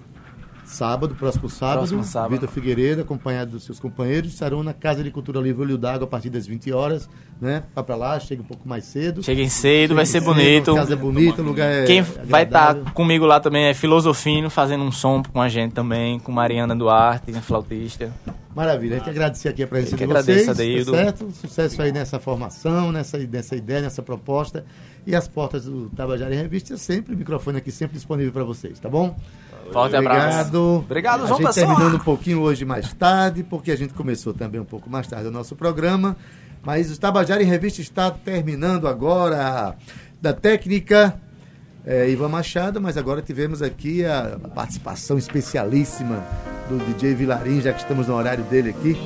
Sábado, 0.66 1.14
próximo 1.16 1.48
sábado, 1.48 1.78
Próximo 1.78 2.04
sábado. 2.04 2.32
Vitor 2.32 2.50
Figueiredo, 2.50 3.02
acompanhado 3.02 3.52
dos 3.52 3.64
seus 3.64 3.80
companheiros, 3.80 4.34
estarão 4.34 4.64
na 4.64 4.74
Casa 4.74 5.04
de 5.04 5.12
Cultura 5.12 5.40
Livre 5.40 5.62
Olho 5.62 5.78
d'Água 5.78 6.06
a 6.06 6.08
partir 6.08 6.30
das 6.30 6.48
20 6.48 6.72
horas, 6.72 7.08
né? 7.40 7.64
Vá 7.76 7.84
pra 7.84 7.96
lá, 7.96 8.20
chega 8.20 8.42
um 8.42 8.46
pouco 8.46 8.68
mais 8.68 8.84
cedo. 8.86 9.22
Cheguem 9.24 9.48
cedo, 9.48 9.94
vai 9.94 10.06
ser 10.06 10.20
cedo, 10.20 10.26
bonito. 10.34 10.72
A 10.72 10.76
casa 10.76 10.94
é 10.94 10.96
bonita, 10.98 11.42
o 11.42 11.46
lugar 11.46 11.72
é 11.72 11.86
Quem 11.86 12.02
vai 12.02 12.44
estar 12.44 12.70
agradável. 12.70 12.94
comigo 12.94 13.26
lá 13.26 13.40
também 13.40 13.66
é 13.66 13.74
Filosofino, 13.74 14.50
fazendo 14.50 14.84
um 14.84 14.92
som 14.92 15.22
com 15.22 15.40
a 15.40 15.48
gente 15.48 15.74
também, 15.74 16.20
com 16.20 16.32
Mariana 16.32 16.76
Duarte, 16.76 17.32
flautista. 17.42 18.12
Maravilha, 18.56 18.96
a 18.96 19.00
gente 19.00 19.10
agradecer 19.10 19.50
aqui 19.50 19.64
a 19.64 19.68
presença 19.68 19.98
de 19.98 20.04
agradeço, 20.06 20.46
vocês, 20.46 20.50
Adeildo. 20.50 20.92
tá 20.94 20.98
certo? 20.98 21.32
Sucesso 21.32 21.82
aí 21.82 21.92
nessa 21.92 22.20
formação, 22.20 22.92
nessa, 22.92 23.18
nessa 23.18 23.56
ideia, 23.56 23.82
nessa 23.82 24.02
proposta. 24.02 24.66
E 25.06 25.14
as 25.14 25.28
portas 25.28 25.66
do 25.66 25.90
Tabajara 25.90 26.34
em 26.34 26.38
Revista, 26.38 26.76
sempre, 26.78 27.14
o 27.14 27.18
microfone 27.18 27.58
aqui 27.58 27.70
sempre 27.70 27.96
disponível 27.96 28.32
para 28.32 28.44
vocês, 28.46 28.80
tá 28.80 28.90
bom? 28.90 29.16
Forte 29.72 29.96
abraço. 29.96 30.50
Obrigado. 30.50 30.76
Obrigado, 30.86 31.24
a 31.24 31.28
João 31.28 31.40
gente 31.40 31.48
Pessoa. 31.48 31.68
terminando 31.68 31.96
um 31.96 32.04
pouquinho 32.04 32.42
hoje 32.42 32.66
mais 32.66 32.94
tarde, 32.94 33.44
porque 33.44 33.72
a 33.72 33.76
gente 33.76 33.94
começou 33.94 34.34
também 34.34 34.60
um 34.60 34.66
pouco 34.66 34.90
mais 34.90 35.08
tarde 35.08 35.28
o 35.28 35.32
nosso 35.32 35.56
programa. 35.56 36.16
Mas 36.64 36.92
o 36.92 37.00
Tabajara 37.00 37.44
em 37.44 37.46
Revista 37.46 37.82
está 37.82 38.10
terminando 38.10 38.88
agora 38.88 39.76
da 40.22 40.34
técnica 40.34 41.16
é, 41.86 42.10
Ivan 42.10 42.30
Machado, 42.30 42.82
mas 42.82 42.98
agora 42.98 43.22
tivemos 43.22 43.62
aqui 43.62 44.04
a, 44.04 44.40
a 44.44 44.48
participação 44.50 45.18
especialíssima 45.18 46.24
do 46.68 46.80
DJ 46.80 47.14
Vilarim, 47.14 47.62
já 47.62 47.72
que 47.72 47.82
estamos 47.82 48.08
no 48.08 48.16
horário 48.16 48.44
dele 48.46 48.72
aqui. 48.72 48.98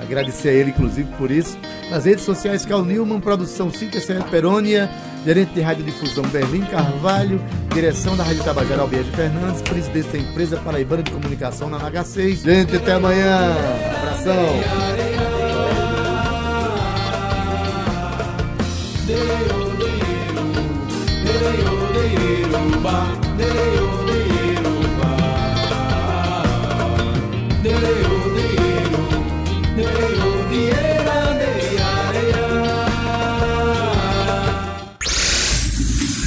Agradecer 0.00 0.48
a 0.48 0.52
ele, 0.52 0.70
inclusive, 0.70 1.08
por 1.16 1.30
isso. 1.30 1.58
Nas 1.90 2.04
redes 2.04 2.24
sociais, 2.24 2.64
Cal 2.64 2.84
Newman, 2.84 3.20
produção 3.20 3.70
Cíntia 3.70 4.00
Serra 4.00 4.24
Perônia, 4.24 4.88
gerente 5.24 5.52
de 5.52 5.60
radiodifusão 5.60 6.24
Berlim 6.28 6.62
Carvalho, 6.62 7.40
direção 7.74 8.16
da 8.16 8.24
Rádio 8.24 8.44
Tabajara 8.44 8.82
Albiege 8.82 9.10
Fernandes, 9.10 9.62
presidente 9.62 10.08
da 10.08 10.18
empresa 10.18 10.56
Paraibana 10.58 11.02
de 11.02 11.10
Comunicação 11.10 11.68
na 11.68 11.78
NH6. 11.78 12.42
Gente, 12.42 12.76
até 12.76 12.92
amanhã. 12.92 13.54
Abração. 13.98 14.60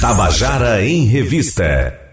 Tabajara 0.04 0.84
em 0.84 1.06
Revista. 1.06 2.03